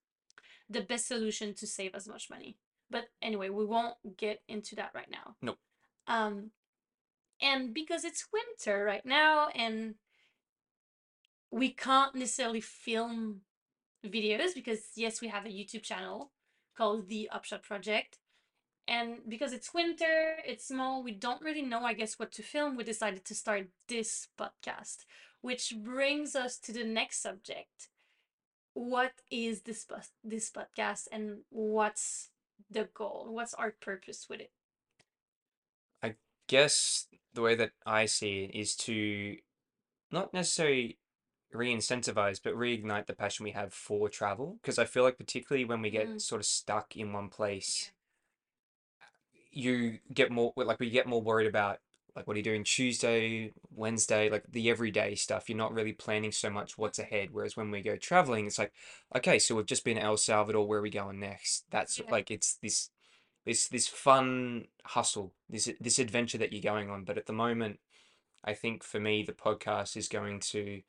the 0.74 0.82
best 0.82 1.08
solution 1.08 1.54
to 1.56 1.68
save 1.68 1.96
as 1.96 2.08
much 2.08 2.30
money. 2.30 2.58
But 2.90 3.06
anyway, 3.22 3.50
we 3.50 3.66
won't 3.66 3.96
get 4.18 4.42
into 4.48 4.76
that 4.76 4.92
right 4.94 5.10
now. 5.10 5.36
Nope. 5.42 5.58
Um, 6.08 6.52
and 7.42 7.74
because 7.74 8.04
it's 8.04 8.28
winter 8.32 8.84
right 8.84 9.06
now, 9.06 9.48
and 9.56 9.96
we 11.52 11.70
can't 11.70 12.16
necessarily 12.16 12.62
film 12.62 13.42
videos 14.06 14.54
because 14.54 14.80
yes, 14.96 15.22
we 15.22 15.28
have 15.30 15.46
a 15.46 15.50
YouTube 15.50 15.84
channel 15.84 16.32
called 16.76 17.10
the 17.10 17.30
Upshot 17.32 17.64
Project. 17.64 18.20
And 18.88 19.20
because 19.30 19.54
it's 19.54 19.74
winter, 19.74 20.36
it's 20.46 20.68
small, 20.68 21.04
we 21.04 21.14
don't 21.14 21.42
really 21.42 21.62
know, 21.62 21.84
I 21.84 21.94
guess, 21.94 22.20
what 22.20 22.34
to 22.34 22.44
film. 22.44 22.76
We 22.76 22.84
decided 22.84 23.24
to 23.26 23.36
start 23.36 23.70
this 23.88 24.28
podcast, 24.38 25.06
which 25.42 25.74
brings 25.82 26.36
us 26.36 26.58
to 26.60 26.74
the 26.74 26.84
next 26.84 27.22
subject. 27.22 27.90
What 28.74 29.14
is 29.30 29.62
this 29.62 29.86
this 30.24 30.50
podcast 30.52 31.08
and 31.12 31.40
what's 31.50 32.30
the 32.70 32.90
goal? 32.94 33.28
What's 33.30 33.54
our 33.54 33.72
purpose 33.72 34.28
with 34.30 34.42
it? 34.42 34.52
I 36.02 36.16
guess 36.48 37.08
the 37.34 37.42
way 37.42 37.56
that 37.56 37.72
I 37.86 38.06
see 38.06 38.44
it 38.44 38.56
is 38.56 38.76
to 38.78 39.38
not 40.12 40.34
necessarily 40.34 41.00
re-incentivize, 41.52 42.42
but 42.44 42.56
reignite 42.56 43.06
the 43.06 43.14
passion 43.14 43.44
we 43.44 43.52
have 43.52 43.74
for 43.74 44.10
travel. 44.10 44.58
Because 44.62 44.80
I 44.80 44.86
feel 44.86 45.04
like 45.04 45.18
particularly 45.18 45.66
when 45.66 45.82
we 45.82 45.90
get 45.90 46.08
Mm. 46.08 46.22
sort 46.22 46.42
of 46.42 46.46
stuck 46.46 46.96
in 46.96 47.14
one 47.14 47.30
place, 47.30 47.92
you 49.52 50.00
get 50.12 50.32
more 50.32 50.52
like 50.56 50.80
we 50.80 50.90
get 50.90 51.08
more 51.08 51.22
worried 51.22 51.48
about 51.48 51.80
like 52.16 52.28
what 52.28 52.36
are 52.36 52.40
you 52.40 52.44
doing 52.44 52.64
Tuesday, 52.64 53.52
Wednesday, 53.76 54.30
like 54.30 54.44
the 54.52 54.70
everyday 54.70 55.16
stuff. 55.16 55.50
You're 55.50 55.58
not 55.58 55.74
really 55.74 55.94
planning 55.94 56.32
so 56.32 56.50
much 56.50 56.78
what's 56.78 57.00
ahead. 57.00 57.30
Whereas 57.32 57.58
when 57.58 57.72
we 57.72 57.82
go 57.82 57.96
traveling, 57.98 58.46
it's 58.46 58.60
like, 58.60 58.72
okay, 59.16 59.40
so 59.40 59.56
we've 59.56 59.66
just 59.66 59.84
been 59.84 59.98
to 59.98 60.04
El 60.04 60.18
Salvador, 60.18 60.68
where 60.68 60.80
are 60.80 60.84
we 60.84 60.90
going 60.92 61.20
next? 61.20 61.66
That's 61.72 62.00
Yeah. 62.00 62.12
like 62.12 62.30
it's 62.32 62.56
this 62.56 62.90
this 63.46 63.68
this 63.68 63.88
fun 63.88 64.68
hustle, 64.86 65.34
this 65.50 65.70
this 65.80 66.00
adventure 66.00 66.38
that 66.38 66.54
you're 66.54 66.62
going 66.62 66.90
on. 66.90 67.04
But 67.04 67.18
at 67.18 67.26
the 67.26 67.34
moment, 67.34 67.80
I 68.44 68.54
think 68.54 68.84
for 68.84 69.00
me, 69.00 69.24
the 69.24 69.34
podcast 69.34 69.98
is 69.98 70.08
going 70.08 70.40
to 70.52 70.82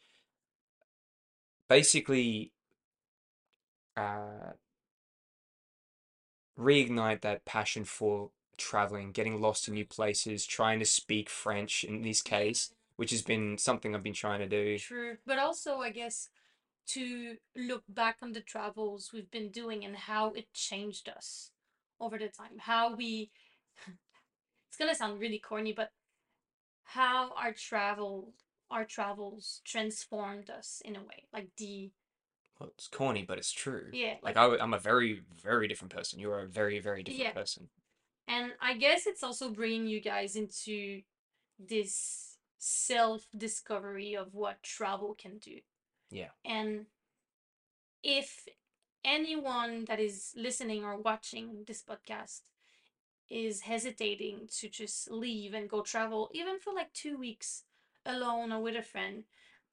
basically 1.69 2.53
uh, 3.97 4.53
reignite 6.59 7.23
that 7.23 7.45
passion 7.45 7.85
for 7.85 8.31
traveling, 8.57 9.13
getting 9.13 9.41
lost 9.41 9.69
in 9.69 9.75
new 9.75 9.85
places, 9.85 10.47
trying 10.47 10.79
to 10.79 10.85
speak 10.85 11.29
French 11.29 11.85
in 11.85 12.03
this 12.03 12.23
case, 12.23 12.67
mm-hmm. 12.67 12.75
which 12.97 13.11
has 13.11 13.23
been 13.23 13.59
something 13.59 13.95
I've 13.95 14.03
been 14.03 14.13
trying 14.13 14.41
to 14.41 14.49
do. 14.49 14.79
True. 14.79 15.17
But 15.27 15.39
also, 15.39 15.79
I 15.79 15.91
guess, 15.91 16.29
to 16.87 17.37
look 17.57 17.83
back 17.89 18.17
on 18.23 18.33
the 18.33 18.41
travels 18.41 19.11
we've 19.13 19.31
been 19.31 19.51
doing 19.51 19.85
and 19.85 19.97
how 19.97 20.33
it 20.33 20.53
changed 20.53 21.09
us 21.09 21.51
over 22.01 22.19
the 22.19 22.29
time. 22.29 22.59
How 22.59 22.95
we, 22.95 23.31
it's 24.69 24.77
gonna 24.79 24.95
sound 24.95 25.21
really 25.21 25.39
corny, 25.39 25.73
but 25.73 25.91
how 26.85 27.33
our 27.37 27.53
travel, 27.53 28.35
our 28.71 28.85
travels 28.85 29.61
transformed 29.65 30.51
us 30.51 30.83
in 30.85 30.97
a 30.97 31.01
way. 31.01 31.25
Like 31.33 31.49
the, 31.57 31.91
Well, 32.59 32.71
it's 32.75 32.89
corny, 32.89 33.25
but 33.27 33.39
it's 33.39 33.53
true. 33.53 33.89
yeah, 33.93 34.15
Like 34.23 34.37
like, 34.37 34.61
I, 34.61 34.63
am 34.63 34.75
a 34.75 34.79
very, 34.79 35.23
very 35.43 35.67
different 35.69 35.95
person. 35.95 36.19
You're 36.19 36.41
a 36.41 36.47
very, 36.47 36.81
very 36.81 37.03
different 37.03 37.25
yeah. 37.25 37.33
person. 37.33 37.69
And 38.27 38.53
I 38.61 38.75
guess 38.75 39.07
it's 39.07 39.23
also 39.23 39.51
bringing 39.51 39.87
you 39.87 40.01
guys 40.01 40.37
into 40.37 41.03
this 41.59 42.37
self-discovery 42.59 44.15
of 44.15 44.35
what 44.35 44.63
travel 44.63 45.15
can 45.15 45.39
do. 45.39 45.61
Yeah. 46.11 46.31
And 46.45 46.87
if 48.03 48.47
anyone 49.05 49.85
that 49.87 50.01
is 50.01 50.33
listening 50.37 50.85
or 50.85 50.97
watching 50.97 51.65
this 51.67 51.83
podcast 51.83 52.41
is 53.31 53.63
hesitating 53.63 54.49
to 54.61 54.69
just 54.69 55.11
leave 55.11 55.55
and 55.55 55.69
go 55.69 55.83
travel, 55.83 56.31
even 56.33 56.59
for 56.59 56.73
like 56.73 56.93
two 56.93 57.19
weeks 57.19 57.65
alone 58.07 58.53
or 58.53 58.63
with 58.63 58.77
a 58.77 58.83
friend, 58.83 59.25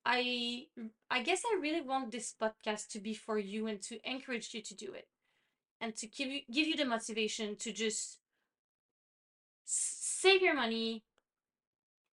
I 0.05 0.65
I 1.09 1.21
guess 1.21 1.43
I 1.45 1.59
really 1.61 1.81
want 1.81 2.11
this 2.11 2.33
podcast 2.41 2.89
to 2.89 2.99
be 2.99 3.13
for 3.13 3.37
you 3.37 3.67
and 3.67 3.81
to 3.83 3.99
encourage 4.03 4.53
you 4.53 4.61
to 4.63 4.75
do 4.75 4.93
it 4.93 5.07
and 5.79 5.95
to 5.97 6.07
give 6.07 6.29
you 6.29 6.41
give 6.51 6.67
you 6.67 6.75
the 6.75 6.85
motivation 6.85 7.55
to 7.57 7.71
just 7.71 8.20
save 9.71 10.41
your 10.41 10.53
money, 10.55 11.03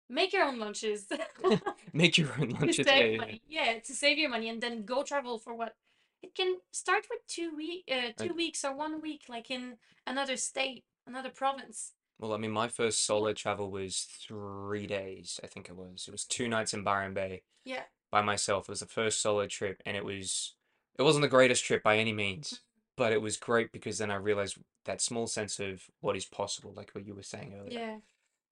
make 0.08 0.32
your 0.32 0.44
own 0.44 0.58
lunches, 0.58 1.06
Make 1.92 2.18
your 2.18 2.30
own 2.40 2.50
lunches. 2.50 2.86
Yeah, 2.86 3.16
money. 3.16 3.42
Yeah, 3.48 3.78
to 3.78 3.92
save 3.92 4.18
your 4.18 4.30
money 4.30 4.48
and 4.48 4.60
then 4.60 4.84
go 4.84 5.02
travel 5.04 5.38
for 5.38 5.54
what 5.54 5.74
it 6.22 6.34
can 6.34 6.56
start 6.72 7.04
with 7.10 7.20
two 7.28 7.54
week 7.56 7.84
uh, 7.90 8.10
two 8.16 8.34
weeks 8.34 8.64
or 8.64 8.74
one 8.74 9.00
week, 9.00 9.22
like 9.28 9.50
in 9.50 9.74
another 10.06 10.36
state, 10.36 10.84
another 11.06 11.30
province. 11.30 11.92
well, 12.18 12.32
I 12.32 12.38
mean, 12.38 12.50
my 12.50 12.68
first 12.68 13.04
solo 13.06 13.32
travel 13.32 13.70
was 13.70 14.06
three 14.26 14.86
days, 14.86 15.38
I 15.44 15.46
think 15.46 15.68
it 15.68 15.76
was. 15.76 16.06
It 16.08 16.12
was 16.12 16.24
two 16.24 16.48
nights 16.48 16.74
in 16.74 16.82
Byron 16.82 17.14
Bay 17.14 17.42
Yeah. 17.64 17.82
by 18.10 18.22
myself. 18.22 18.68
It 18.68 18.72
was 18.72 18.80
the 18.80 18.86
first 18.86 19.20
solo 19.20 19.46
trip, 19.46 19.82
and 19.86 19.96
it 19.96 20.04
was, 20.04 20.54
it 20.98 21.02
wasn't 21.02 21.22
the 21.22 21.28
greatest 21.28 21.64
trip 21.64 21.82
by 21.82 21.98
any 21.98 22.12
means, 22.12 22.60
but 22.96 23.12
it 23.12 23.20
was 23.22 23.36
great 23.36 23.72
because 23.72 23.98
then 23.98 24.10
I 24.10 24.16
realized 24.16 24.58
that 24.84 25.00
small 25.00 25.26
sense 25.26 25.58
of 25.60 25.82
what 26.00 26.16
is 26.16 26.24
possible, 26.26 26.72
like 26.74 26.90
what 26.92 27.06
you 27.06 27.14
were 27.14 27.22
saying 27.22 27.54
earlier. 27.54 27.78
Yeah. 27.78 27.98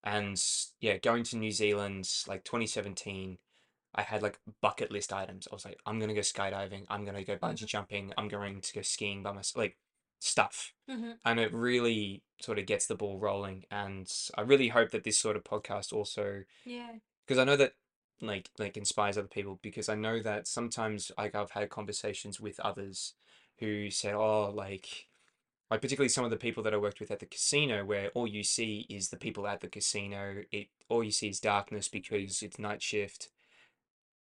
And 0.05 0.42
yeah, 0.81 0.96
going 0.98 1.22
to 1.24 1.37
New 1.37 1.52
Zealand, 1.52 2.09
like 2.26 2.44
2017, 2.44 3.38
I 3.94 4.02
had 4.02 4.22
like 4.22 4.40
bucket 4.61 4.90
list 4.90 5.12
items. 5.12 5.46
I 5.50 5.55
was 5.55 5.64
like, 5.64 5.78
I'm 5.87 5.98
gonna 6.00 6.14
go 6.14 6.20
skydiving, 6.20 6.87
I'm 6.88 7.05
gonna 7.05 7.24
go 7.24 7.37
bungee 7.37 7.62
Mhm. 7.62 7.66
jumping, 7.66 8.12
I'm 8.18 8.28
going 8.28 8.61
to 8.61 8.72
go 8.74 8.83
skiing 8.83 9.22
by 9.22 9.33
myself, 9.33 9.57
like 9.57 9.78
stuff. 10.18 10.72
Mhm. 10.88 11.18
And 11.24 11.38
it 11.40 11.52
really 11.52 12.22
sort 12.40 12.59
of 12.59 12.66
gets 12.66 12.87
the 12.87 12.94
ball 12.96 13.18
rolling. 13.18 13.64
And 13.70 14.11
I 14.37 14.40
really 14.42 14.68
hope 14.68 14.90
that 14.92 15.05
this 15.05 15.18
sort 15.20 15.37
of 15.37 15.44
podcast 15.44 15.92
also, 15.92 16.44
Yeah. 16.64 16.98
because 17.26 17.38
I 17.38 17.44
know 17.44 17.57
that 17.57 17.74
like 18.20 18.50
like 18.59 18.76
inspires 18.76 19.18
other 19.18 19.28
people, 19.28 19.57
because 19.62 19.88
I 19.88 19.94
know 19.96 20.20
that 20.20 20.46
sometimes 20.46 21.11
like 21.18 21.35
I've 21.35 21.50
had 21.52 21.70
conversations 21.70 22.40
with 22.40 22.59
others 22.61 23.14
who 23.62 23.90
said, 23.90 24.14
oh, 24.14 24.51
like 24.53 25.07
like 25.70 25.81
particularly 25.81 26.09
some 26.09 26.25
of 26.25 26.31
the 26.31 26.37
people 26.37 26.62
that 26.64 26.75
I 26.75 26.79
worked 26.79 27.01
with 27.01 27.12
at 27.12 27.20
the 27.20 27.27
casino, 27.27 27.85
where 27.85 28.09
all 28.09 28.27
you 28.27 28.42
see 28.42 28.85
is 28.90 29.09
the 29.09 29.16
people 29.16 29.46
at 29.46 29.61
the 29.61 29.68
casino. 29.68 30.42
It 30.51 30.66
all 30.88 31.05
you 31.05 31.12
see 31.12 31.29
is 31.29 31.40
darkness 31.40 31.88
because 31.88 32.42
it's 32.42 32.59
night 32.59 32.83
shift. 32.83 33.29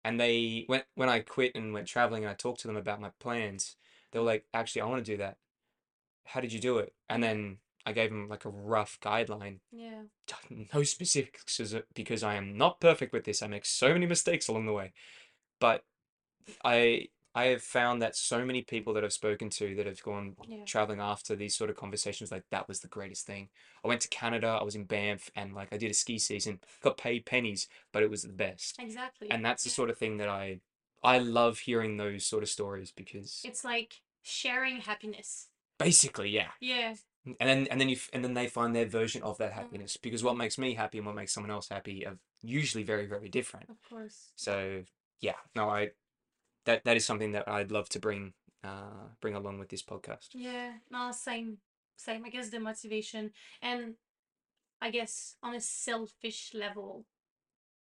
And 0.06 0.19
they 0.19 0.65
when 0.67 0.84
when 0.96 1.10
I 1.10 1.19
quit 1.19 1.56
and 1.56 1.74
went 1.74 1.88
traveling 1.88 2.24
and 2.24 2.32
I 2.32 2.36
talked 2.36 2.62
to 2.62 2.67
them 2.67 2.78
about 2.78 3.02
my 3.02 3.10
plans, 3.19 3.76
they 4.12 4.19
were 4.19 4.26
like, 4.26 4.46
actually, 4.54 4.84
I 4.84 4.86
want 4.86 5.04
to 5.04 5.12
do 5.12 5.17
that. 5.17 5.38
How 6.26 6.39
did 6.39 6.54
you 6.54 6.60
do 6.60 6.78
it? 6.78 6.93
And 7.10 7.22
then 7.24 7.58
I 7.86 7.91
gave 7.91 8.12
them 8.12 8.30
like 8.30 8.46
a 8.46 8.50
rough 8.50 9.00
guideline. 9.02 9.60
Yeah. 9.72 10.04
No 10.74 10.84
specifics 10.84 11.60
because 11.93 12.24
I 12.24 12.36
am 12.36 12.58
not 12.58 12.80
perfect 12.80 13.12
with 13.12 13.26
this. 13.26 13.41
I 13.41 13.48
make 13.48 13.65
so 13.65 13.91
many 13.91 14.06
mistakes 14.06 14.48
along 14.48 14.67
the 14.67 14.74
way. 14.74 14.93
But 15.60 15.84
I 16.63 17.08
I 17.36 17.46
have 17.46 17.63
found 17.63 18.02
that 18.02 18.15
so 18.15 18.46
many 18.46 18.62
people 18.62 18.93
that 18.93 19.04
I've 19.04 19.13
spoken 19.13 19.50
to 19.52 19.76
that 19.76 19.86
have 19.88 20.02
gone 20.04 20.36
Yeah. 20.48 20.65
traveling 20.65 21.00
after 21.00 21.36
these 21.36 21.56
sort 21.56 21.69
of 21.69 21.76
conversations, 21.76 22.32
like 22.32 22.43
that 22.52 22.67
was 22.67 22.82
the 22.82 22.88
greatest 22.88 23.26
thing. 23.26 23.50
I 23.84 23.88
went 23.88 24.02
to 24.02 24.08
Canada, 24.08 24.48
I 24.48 24.63
was 24.63 24.76
in 24.76 24.86
Banff, 24.86 25.32
and 25.36 25.54
like 25.54 25.74
I 25.74 25.78
did 25.78 25.89
a 25.91 25.96
ski 25.96 26.19
season, 26.19 26.60
got 26.82 26.98
paid 26.98 27.26
pennies, 27.26 27.67
but 27.91 28.04
it 28.04 28.10
was 28.10 28.22
the 28.24 28.34
best. 28.34 28.80
Exactly. 28.80 29.32
And 29.32 29.43
that's 29.43 29.63
the 29.63 29.69
sort 29.72 29.89
of 29.89 29.98
thing 29.98 30.17
that 30.17 30.30
I 30.30 30.62
I 31.04 31.17
love 31.19 31.60
hearing 31.60 31.98
those 31.98 32.26
sort 32.26 32.43
of 32.43 32.50
stories 32.50 32.91
because 32.91 33.41
It's 33.43 33.65
like 33.65 34.02
sharing 34.22 34.78
happiness. 34.82 35.50
basically, 35.78 36.30
yeah. 36.30 36.52
Yeah. 36.62 36.96
And 37.26 37.50
then 37.50 37.67
and 37.72 37.80
then 37.80 37.89
you 37.89 37.98
and 38.13 38.24
then 38.24 38.34
they 38.34 38.48
find 38.48 38.76
their 38.76 38.86
version 38.86 39.24
of 39.24 39.38
that 39.39 39.52
Mm. 39.52 39.56
happiness 39.56 39.98
because 39.98 40.24
what 40.24 40.38
makes 40.38 40.58
me 40.58 40.74
happy 40.76 40.98
and 41.00 41.08
what 41.08 41.15
makes 41.15 41.34
someone 41.34 41.52
else 41.52 41.69
happy 41.69 42.06
are 42.06 42.19
usually 42.41 42.84
very, 42.84 43.06
very 43.06 43.30
different. 43.30 43.69
Of 43.69 43.82
course. 43.89 44.32
So 44.36 44.84
yeah, 45.22 45.36
no, 45.56 45.69
I 45.69 45.91
that 46.65 46.84
that 46.86 46.97
is 46.97 47.06
something 47.06 47.32
that 47.34 47.47
I'd 47.47 47.71
love 47.71 47.89
to 47.89 47.99
bring 47.99 48.34
uh 48.63 49.10
bring 49.21 49.36
along 49.36 49.60
with 49.60 49.69
this 49.69 49.84
podcast. 49.84 50.30
Yeah. 50.34 50.73
No, 50.89 51.12
same. 51.12 51.58
Same. 51.97 52.26
I 52.26 52.30
guess 52.30 52.49
the 52.49 52.60
motivation 52.60 53.32
and 53.62 53.95
I 54.82 54.89
guess 54.89 55.36
on 55.41 55.56
a 55.56 55.62
selfish 55.62 56.52
level, 56.54 57.06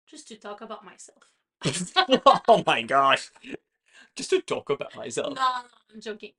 just 0.07 0.27
to 0.29 0.35
talk 0.35 0.61
about 0.61 0.83
myself. 0.83 1.31
oh 2.47 2.63
my 2.65 2.81
gosh. 2.81 3.31
Just 4.15 4.29
to 4.31 4.41
talk 4.41 4.69
about 4.69 4.95
myself. 4.95 5.35
no, 5.35 5.41
no, 5.41 5.61
I'm 5.93 6.01
joking. 6.01 6.33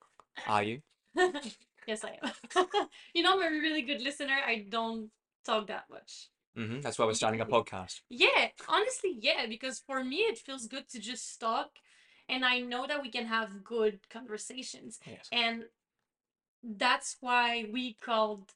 Are 0.46 0.62
you? 0.62 0.82
yes, 1.86 2.04
I 2.04 2.18
am. 2.22 2.32
you 3.14 3.22
know, 3.22 3.34
I'm 3.34 3.42
a 3.42 3.50
really 3.50 3.82
good 3.82 4.02
listener. 4.02 4.36
I 4.46 4.66
don't 4.68 5.10
talk 5.44 5.66
that 5.68 5.84
much. 5.90 6.28
hmm 6.56 6.80
That's 6.80 6.98
why 6.98 7.06
we're 7.06 7.14
starting 7.14 7.40
a 7.40 7.46
podcast. 7.46 8.00
Yeah, 8.10 8.48
honestly, 8.68 9.16
yeah, 9.20 9.46
because 9.48 9.78
for 9.86 10.04
me 10.04 10.16
it 10.16 10.38
feels 10.38 10.66
good 10.66 10.88
to 10.90 10.98
just 10.98 11.40
talk 11.40 11.70
and 12.32 12.46
I 12.46 12.60
know 12.60 12.86
that 12.86 13.02
we 13.02 13.10
can 13.10 13.26
have 13.26 13.62
good 13.62 14.08
conversations. 14.08 14.98
Yes. 15.06 15.28
And 15.30 15.64
that's 16.64 17.18
why 17.20 17.66
we 17.70 17.98
called 18.00 18.54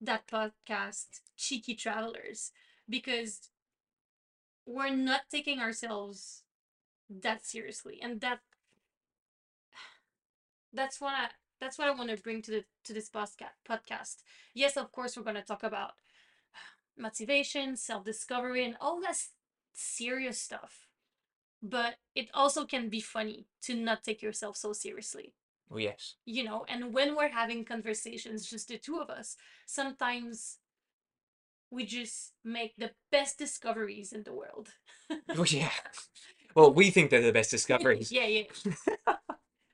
that 0.00 0.26
podcast 0.28 1.22
Cheeky 1.36 1.74
Travelers 1.74 2.52
because 2.88 3.48
we're 4.66 4.94
not 4.94 5.22
taking 5.30 5.58
ourselves 5.58 6.42
that 7.08 7.44
seriously 7.44 7.98
and 8.02 8.20
that 8.20 8.40
that's 10.72 11.00
what 11.00 11.12
I 11.14 11.28
that's 11.60 11.78
what 11.78 11.88
I 11.88 11.92
want 11.92 12.10
to 12.10 12.16
bring 12.16 12.42
to 12.42 12.50
the 12.50 12.64
to 12.84 12.92
this 12.92 13.08
podcast 13.08 13.56
podcast. 13.68 14.16
Yes, 14.52 14.76
of 14.76 14.92
course 14.92 15.16
we're 15.16 15.22
going 15.22 15.36
to 15.36 15.42
talk 15.42 15.62
about 15.62 15.92
motivation, 16.98 17.76
self-discovery 17.76 18.64
and 18.64 18.76
all 18.80 19.00
that 19.00 19.16
serious 19.72 20.40
stuff. 20.40 20.88
But 21.62 21.94
it 22.14 22.28
also 22.34 22.64
can 22.66 22.88
be 22.88 23.00
funny 23.00 23.46
to 23.62 23.74
not 23.74 24.02
take 24.02 24.20
yourself 24.22 24.56
so 24.56 24.72
seriously 24.72 25.32
Well, 25.70 25.80
yes. 25.80 26.16
you 26.26 26.42
know 26.44 26.64
and 26.68 26.92
when 26.92 27.14
we're 27.16 27.28
having 27.30 27.64
conversations 27.64 28.46
just 28.50 28.68
the 28.68 28.78
two 28.78 28.98
of 28.98 29.08
us 29.10 29.36
sometimes 29.66 30.58
we 31.70 31.86
just 31.86 32.32
make 32.44 32.74
the 32.76 32.90
best 33.10 33.38
discoveries 33.38 34.12
in 34.12 34.24
the 34.24 34.32
world 34.34 34.68
Well, 35.34 35.46
yeah. 35.48 35.70
Well, 36.54 36.70
we 36.74 36.90
think 36.90 37.08
they're 37.10 37.22
the 37.22 37.32
best 37.32 37.50
discoveries. 37.50 38.12
yeah 38.12 38.26
yeah 38.26 38.48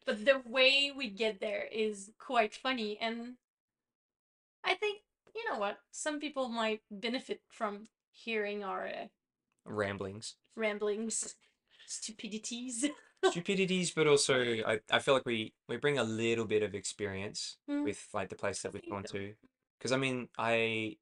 but 0.06 0.24
the 0.24 0.40
way 0.46 0.92
we 0.94 1.08
get 1.10 1.40
there 1.40 1.64
is 1.72 2.10
quite 2.18 2.54
funny 2.54 2.98
and 3.00 3.34
i 4.64 4.74
think 4.74 5.00
you 5.34 5.42
know 5.50 5.58
what 5.58 5.78
some 5.90 6.20
people 6.20 6.48
might 6.48 6.82
benefit 6.90 7.40
from 7.48 7.88
hearing 8.12 8.62
our 8.62 8.86
uh, 8.86 9.06
Ramblings. 9.64 10.34
ramblings 10.56 11.34
stupidities 11.88 12.84
Stupidities, 13.24 13.90
but 13.90 14.06
also 14.06 14.40
I, 14.66 14.78
I 14.90 15.00
feel 15.00 15.14
like 15.14 15.26
we, 15.26 15.52
we 15.68 15.76
bring 15.76 15.98
a 15.98 16.04
little 16.04 16.44
bit 16.44 16.62
of 16.62 16.74
experience 16.74 17.56
Mm, 17.68 17.84
with 17.84 18.08
like 18.14 18.28
the 18.28 18.36
place 18.36 18.62
that 18.62 18.72
we've 18.72 18.88
gone 18.88 19.02
to. 19.04 19.34
Because 19.78 19.92
I 19.92 19.96
mean, 19.96 20.28
I 20.38 20.96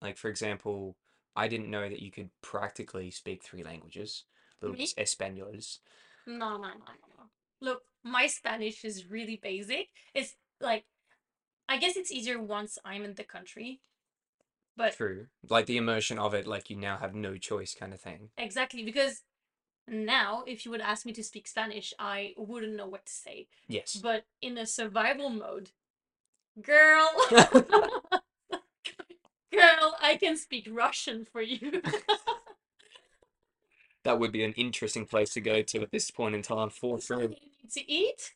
like 0.00 0.16
for 0.16 0.28
example, 0.28 0.96
I 1.36 1.48
didn't 1.48 1.70
know 1.70 1.88
that 1.88 2.00
you 2.00 2.10
could 2.10 2.30
practically 2.42 3.10
speak 3.10 3.42
three 3.42 3.62
languages, 3.62 4.24
little 4.62 4.76
no 6.26 6.56
no 6.56 6.68
no 6.68 6.68
no 6.68 6.68
no 7.18 7.24
look 7.60 7.82
my 8.04 8.26
spanish 8.26 8.84
is 8.84 9.10
really 9.10 9.36
basic 9.42 9.88
it's 10.14 10.36
like 10.60 10.84
I 11.68 11.78
guess 11.78 11.96
it's 11.96 12.10
easier 12.10 12.40
once 12.42 12.78
I'm 12.84 13.04
in 13.04 13.14
the 13.14 13.22
country. 13.22 13.80
But 14.76 14.96
True. 14.96 15.26
Like 15.48 15.66
the 15.66 15.76
immersion 15.76 16.18
of 16.18 16.34
it, 16.34 16.46
like 16.46 16.68
you 16.68 16.76
now 16.76 16.96
have 16.98 17.14
no 17.14 17.36
choice 17.36 17.74
kind 17.74 17.94
of 17.94 18.00
thing. 18.00 18.30
exactly 18.36 18.82
because 18.82 19.22
now 19.90 20.44
if 20.46 20.64
you 20.64 20.70
would 20.70 20.80
ask 20.80 21.04
me 21.04 21.12
to 21.12 21.22
speak 21.22 21.46
Spanish, 21.48 21.92
I 21.98 22.32
wouldn't 22.36 22.76
know 22.76 22.86
what 22.86 23.06
to 23.06 23.12
say. 23.12 23.48
Yes. 23.68 23.96
But 24.02 24.24
in 24.40 24.56
a 24.56 24.64
survival 24.66 25.28
mode, 25.30 25.70
girl, 26.62 27.08
girl, 29.52 29.96
I 30.00 30.16
can 30.18 30.36
speak 30.36 30.68
Russian 30.70 31.24
for 31.24 31.42
you. 31.42 31.82
That 34.02 34.18
would 34.18 34.32
be 34.32 34.44
an 34.44 34.54
interesting 34.54 35.04
place 35.04 35.34
to 35.34 35.42
go 35.42 35.60
to 35.60 35.82
at 35.82 35.90
this 35.90 36.10
point 36.10 36.34
in 36.34 36.40
time 36.40 36.70
for 36.70 36.98
sure. 37.00 37.20
you 37.20 37.28
need 37.28 37.70
to 37.74 37.90
eat. 37.92 38.32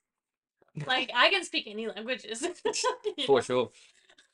Like 0.87 1.11
I 1.15 1.31
can 1.31 1.43
speak 1.43 1.67
any 1.67 1.87
languages. 1.87 2.47
For 3.25 3.41
sure. 3.41 3.71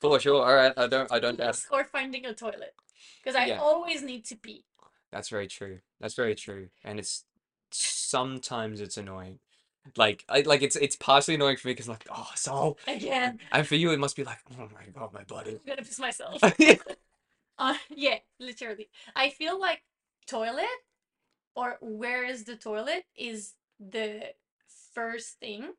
For 0.01 0.19
sure. 0.19 0.43
All 0.45 0.53
right. 0.53 0.73
I 0.75 0.87
don't 0.87 1.09
I 1.09 1.19
don't 1.19 1.37
doubt. 1.37 1.65
or 1.71 1.85
finding 1.85 2.25
a 2.25 2.33
toilet 2.33 2.73
because 3.23 3.37
I 3.37 3.45
Yeah. 3.45 3.59
always 3.61 4.01
need 4.03 4.25
to 4.25 4.35
pee. 4.35 4.65
That's 5.11 5.29
very 5.29 5.47
true. 5.47 5.79
That's 5.99 6.13
very 6.13 6.35
true. 6.35 6.69
And 6.83 6.99
it's 6.99 7.25
sometimes 7.71 8.81
it's 8.81 8.97
annoying. 8.97 9.39
Like 9.97 10.23
I 10.29 10.41
like 10.41 10.61
it's 10.61 10.75
it's 10.75 10.95
partially 10.95 11.35
annoying 11.35 11.57
for 11.57 11.67
me 11.67 11.73
because 11.73 11.89
like 11.89 12.05
oh 12.11 12.29
so 12.35 12.77
Again, 12.87 13.39
and 13.51 13.65
for 13.65 13.75
you 13.75 13.91
it 13.91 13.99
must 13.99 14.15
be 14.15 14.23
like 14.23 14.37
oh 14.59 14.67
my 14.73 14.85
god 14.93 15.13
my 15.13 15.23
body. 15.23 15.51
I'm 15.51 15.59
gonna 15.67 15.81
piss 15.81 15.99
myself. 15.99 16.41
Uh, 17.59 17.75
yeah, 17.95 18.17
literally. 18.39 18.89
I 19.15 19.29
feel 19.29 19.59
like 19.59 19.83
toilet 20.25 20.65
or 21.55 21.77
where 21.79 22.25
is 22.25 22.43
the 22.43 22.55
toilet 22.55 23.03
is 23.15 23.53
the 23.79 24.33
first 24.95 25.39
thing 25.39 25.73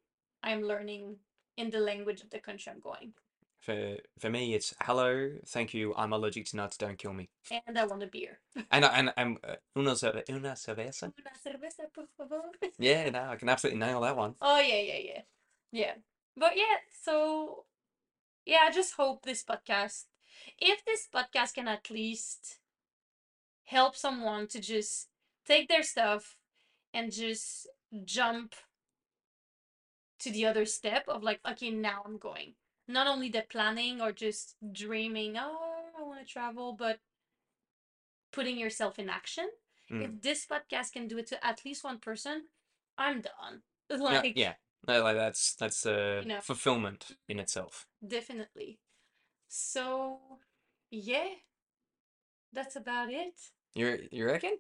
I'm 0.44 0.62
learning 0.62 1.16
in 1.56 1.70
the 1.70 1.80
language 1.80 2.20
of 2.22 2.30
the 2.30 2.38
country 2.38 2.70
I'm 2.72 2.78
going. 2.78 3.14
For 3.62 3.96
for 4.18 4.28
me 4.28 4.54
it's 4.54 4.74
hello, 4.82 5.30
thank 5.46 5.72
you, 5.72 5.94
I'm 5.96 6.12
allergic 6.12 6.46
to 6.46 6.56
nuts, 6.56 6.76
don't 6.76 6.98
kill 6.98 7.12
me. 7.12 7.28
And 7.66 7.78
I 7.78 7.84
want 7.86 8.02
a 8.02 8.08
beer. 8.08 8.40
And 8.72 8.84
I- 8.84 8.98
and 8.98 9.12
I'm 9.16 9.38
uh, 9.44 9.54
una 9.76 9.94
cerve 9.94 10.24
una 10.28 10.56
cerveza. 10.56 11.04
Una 11.16 11.30
cerveza, 11.44 11.84
por 11.94 12.06
favor. 12.18 12.50
Yeah, 12.78 13.08
no, 13.10 13.30
I 13.30 13.36
can 13.36 13.48
absolutely 13.48 13.78
nail 13.78 14.00
that 14.00 14.16
one. 14.16 14.34
Oh 14.40 14.58
yeah, 14.58 14.80
yeah, 14.80 14.98
yeah. 14.98 15.22
Yeah. 15.70 15.94
But 16.36 16.56
yeah, 16.56 16.76
so 17.04 17.64
yeah, 18.44 18.64
I 18.66 18.72
just 18.72 18.94
hope 18.94 19.22
this 19.22 19.44
podcast 19.44 20.06
if 20.58 20.84
this 20.84 21.08
podcast 21.14 21.54
can 21.54 21.68
at 21.68 21.88
least 21.88 22.58
help 23.64 23.94
someone 23.94 24.48
to 24.48 24.60
just 24.60 25.08
take 25.46 25.68
their 25.68 25.84
stuff 25.84 26.36
and 26.92 27.12
just 27.12 27.68
jump 28.04 28.54
to 30.18 30.30
the 30.32 30.46
other 30.46 30.64
step 30.66 31.04
of 31.08 31.22
like, 31.22 31.40
okay, 31.48 31.70
now 31.70 32.02
I'm 32.04 32.18
going. 32.18 32.54
Not 32.88 33.06
only 33.06 33.28
the 33.28 33.44
planning 33.48 34.00
or 34.00 34.12
just 34.12 34.56
dreaming, 34.72 35.36
oh, 35.38 35.58
I 35.98 36.02
want 36.02 36.20
to 36.20 36.26
travel, 36.26 36.72
but 36.72 36.98
putting 38.32 38.58
yourself 38.58 38.98
in 38.98 39.08
action. 39.08 39.48
Mm. 39.90 40.02
If 40.04 40.22
this 40.22 40.46
podcast 40.46 40.92
can 40.92 41.06
do 41.06 41.18
it 41.18 41.26
to 41.28 41.46
at 41.46 41.64
least 41.64 41.84
one 41.84 41.98
person, 41.98 42.44
I'm 42.98 43.20
done. 43.22 43.62
Yeah, 43.90 43.98
Like, 43.98 44.32
yeah. 44.36 44.54
No, 44.88 45.02
like 45.02 45.16
that's 45.16 45.54
that's 45.54 45.84
uh, 45.86 46.20
You 46.22 46.28
know. 46.28 46.40
fulfillment 46.40 47.12
in 47.28 47.38
itself. 47.38 47.86
Definitely. 48.06 48.78
So, 49.48 50.18
yeah, 50.90 51.28
that's 52.52 52.74
about 52.74 53.10
it. 53.10 53.34
You 53.74 54.08
you 54.10 54.24
reckon? 54.26 54.56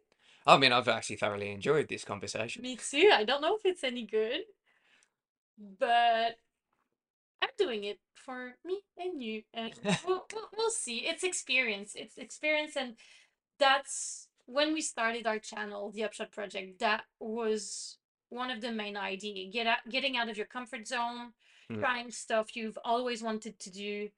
I 0.46 0.58
mean, 0.58 0.72
I've 0.72 0.88
actually 0.88 1.16
thoroughly 1.16 1.50
enjoyed 1.50 1.88
this 1.88 2.04
conversation. 2.04 2.62
Me 2.62 2.76
too. 2.76 3.10
I 3.12 3.24
don't 3.24 3.40
know 3.40 3.56
if 3.56 3.64
it's 3.64 3.84
any 3.84 4.04
good, 4.06 4.42
but 5.78 6.36
I'm 7.42 7.48
doing 7.58 7.84
it 7.84 7.98
for 8.14 8.54
me 8.64 8.80
and 8.96 9.20
you, 9.22 9.42
and 9.52 9.72
we'll, 10.06 10.24
we'll, 10.32 10.48
we'll 10.56 10.70
see. 10.70 10.98
It's 10.98 11.24
experience. 11.24 11.92
It's 11.96 12.16
experience, 12.16 12.76
and 12.76 12.94
that's 13.58 14.28
when 14.46 14.72
we 14.72 14.80
started 14.80 15.26
our 15.26 15.38
channel, 15.38 15.90
the 15.90 16.04
Upshot 16.04 16.30
Project. 16.32 16.78
That 16.80 17.02
was 17.20 17.98
one 18.28 18.50
of 18.50 18.60
the 18.60 18.72
main 18.72 18.96
idea. 18.96 19.50
Get 19.50 19.66
out, 19.66 19.78
getting 19.90 20.16
out 20.16 20.28
of 20.28 20.36
your 20.36 20.46
comfort 20.46 20.86
zone, 20.86 21.32
Mm. 21.70 21.78
trying 21.78 22.10
stuff 22.10 22.56
you've 22.56 22.76
always 22.84 23.22
wanted 23.22 23.58
to 23.60 23.70
do, 23.70 24.08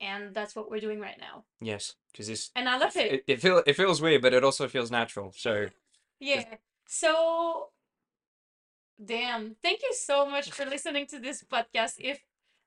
and 0.00 0.32
that's 0.34 0.54
what 0.54 0.70
we're 0.70 0.80
doing 0.80 1.00
right 1.00 1.18
now. 1.18 1.44
Yes, 1.60 1.94
because 2.12 2.28
this 2.28 2.50
And 2.54 2.68
I 2.68 2.78
love 2.78 2.96
it. 2.96 3.12
it, 3.12 3.24
it 3.26 3.40
feel 3.40 3.62
it 3.66 3.74
feels 3.74 4.00
weird, 4.00 4.22
but 4.22 4.32
it 4.32 4.44
also 4.44 4.68
feels 4.68 4.90
natural. 4.90 5.32
So 5.36 5.66
Yeah. 6.20 6.44
So, 6.86 7.70
damn. 9.02 9.56
Thank 9.62 9.82
you 9.82 9.94
so 9.94 10.26
much 10.26 10.50
for 10.50 10.64
listening 10.74 11.06
to 11.08 11.18
this 11.18 11.42
podcast. 11.42 11.94
If 11.98 12.20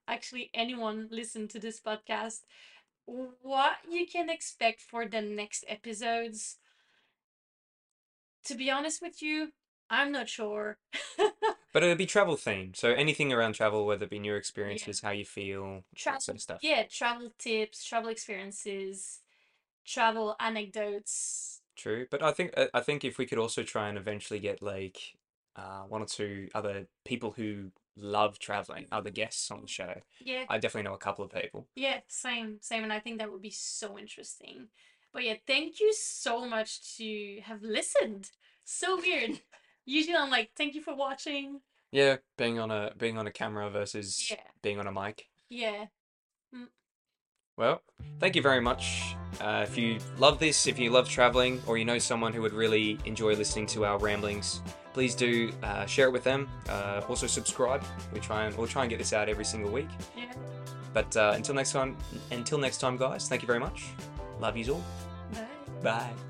actually 0.06 0.50
anyone 0.54 1.08
listened 1.10 1.50
to 1.50 1.58
this 1.60 1.80
podcast, 1.80 2.40
what 3.06 3.76
you 3.90 4.06
can 4.06 4.28
expect 4.30 4.80
for 4.80 5.06
the 5.06 5.20
next 5.20 5.64
episodes. 5.68 6.56
To 8.44 8.54
be 8.54 8.70
honest 8.70 9.02
with 9.02 9.20
you, 9.22 9.52
I'm 9.90 10.12
not 10.12 10.28
sure. 10.28 10.78
But 11.74 11.82
it'll 11.82 11.96
be 11.96 12.06
travel 12.06 12.34
themed. 12.36 12.76
So 12.76 12.92
anything 12.92 13.30
around 13.30 13.52
travel, 13.52 13.84
whether 13.84 14.04
it 14.04 14.10
be 14.10 14.18
new 14.18 14.34
experiences, 14.34 15.02
how 15.02 15.10
you 15.10 15.26
feel, 15.26 15.84
that 15.92 15.96
Travel, 15.96 16.20
sort 16.20 16.36
of 16.36 16.42
stuff. 16.42 16.58
yeah, 16.62 16.84
travel 16.90 17.30
tips, 17.38 17.84
travel 17.84 18.08
experiences, 18.08 19.20
travel 19.86 20.34
anecdotes. 20.40 21.60
True. 21.76 22.06
But 22.10 22.22
I 22.22 22.32
think 22.32 22.54
I 22.72 22.80
think 22.80 23.04
if 23.04 23.18
we 23.18 23.26
could 23.26 23.38
also 23.38 23.62
try 23.62 23.88
and 23.90 23.98
eventually 23.98 24.40
get 24.40 24.62
like 24.62 24.98
uh, 25.58 25.82
one 25.88 26.00
or 26.02 26.06
two 26.06 26.48
other 26.54 26.86
people 27.04 27.32
who 27.32 27.70
love 27.96 28.38
traveling, 28.38 28.86
other 28.92 29.10
guests 29.10 29.50
on 29.50 29.60
the 29.62 29.66
show. 29.68 29.94
Yeah, 30.24 30.44
I 30.48 30.58
definitely 30.58 30.88
know 30.88 30.94
a 30.94 30.98
couple 30.98 31.24
of 31.24 31.32
people. 31.32 31.66
Yeah, 31.74 31.98
same, 32.06 32.58
same, 32.60 32.84
and 32.84 32.92
I 32.92 33.00
think 33.00 33.18
that 33.18 33.30
would 33.32 33.42
be 33.42 33.50
so 33.50 33.98
interesting. 33.98 34.68
But 35.12 35.24
yeah, 35.24 35.34
thank 35.46 35.80
you 35.80 35.92
so 35.92 36.46
much 36.46 36.96
to 36.98 37.40
have 37.42 37.62
listened. 37.62 38.30
So 38.64 38.98
weird. 38.98 39.40
Usually 39.84 40.16
I'm 40.16 40.30
like, 40.30 40.50
thank 40.54 40.74
you 40.74 40.82
for 40.82 40.94
watching. 40.94 41.60
Yeah, 41.90 42.16
being 42.36 42.58
on 42.58 42.70
a 42.70 42.92
being 42.96 43.16
on 43.18 43.26
a 43.26 43.32
camera 43.32 43.70
versus 43.70 44.30
Yeah. 44.30 44.36
being 44.62 44.78
on 44.78 44.86
a 44.86 44.92
mic. 44.92 45.28
Yeah. 45.48 45.86
Well, 47.56 47.82
thank 48.20 48.36
you 48.36 48.42
very 48.42 48.60
much. 48.60 49.16
Uh, 49.40 49.66
if 49.68 49.76
you 49.76 49.98
love 50.16 50.38
this, 50.38 50.68
if 50.68 50.78
you 50.78 50.90
love 50.90 51.08
traveling, 51.08 51.60
or 51.66 51.76
you 51.76 51.84
know 51.84 51.98
someone 51.98 52.32
who 52.32 52.40
would 52.42 52.52
really 52.52 53.00
enjoy 53.04 53.34
listening 53.34 53.66
to 53.68 53.84
our 53.84 53.98
ramblings, 53.98 54.62
please 54.92 55.14
do 55.14 55.52
uh, 55.62 55.86
share 55.86 56.06
it 56.06 56.12
with 56.12 56.24
them. 56.24 56.48
Uh, 56.68 57.00
also 57.08 57.26
subscribe. 57.26 57.82
We 58.12 58.20
try 58.20 58.44
and 58.44 58.56
we'll 58.56 58.66
try 58.66 58.82
and 58.82 58.90
get 58.90 58.98
this 58.98 59.12
out 59.12 59.28
every 59.28 59.44
single 59.44 59.70
week. 59.70 59.88
Yeah. 60.16 60.32
But 60.92 61.16
uh, 61.16 61.32
until 61.34 61.54
next 61.54 61.72
time, 61.72 61.96
until 62.30 62.58
next 62.58 62.78
time, 62.78 62.96
guys. 62.96 63.28
Thank 63.28 63.42
you 63.42 63.46
very 63.46 63.60
much. 63.60 63.86
Love 64.40 64.56
yous 64.56 64.68
all. 64.68 64.82
Bye. 65.32 65.46
Bye. 65.82 66.27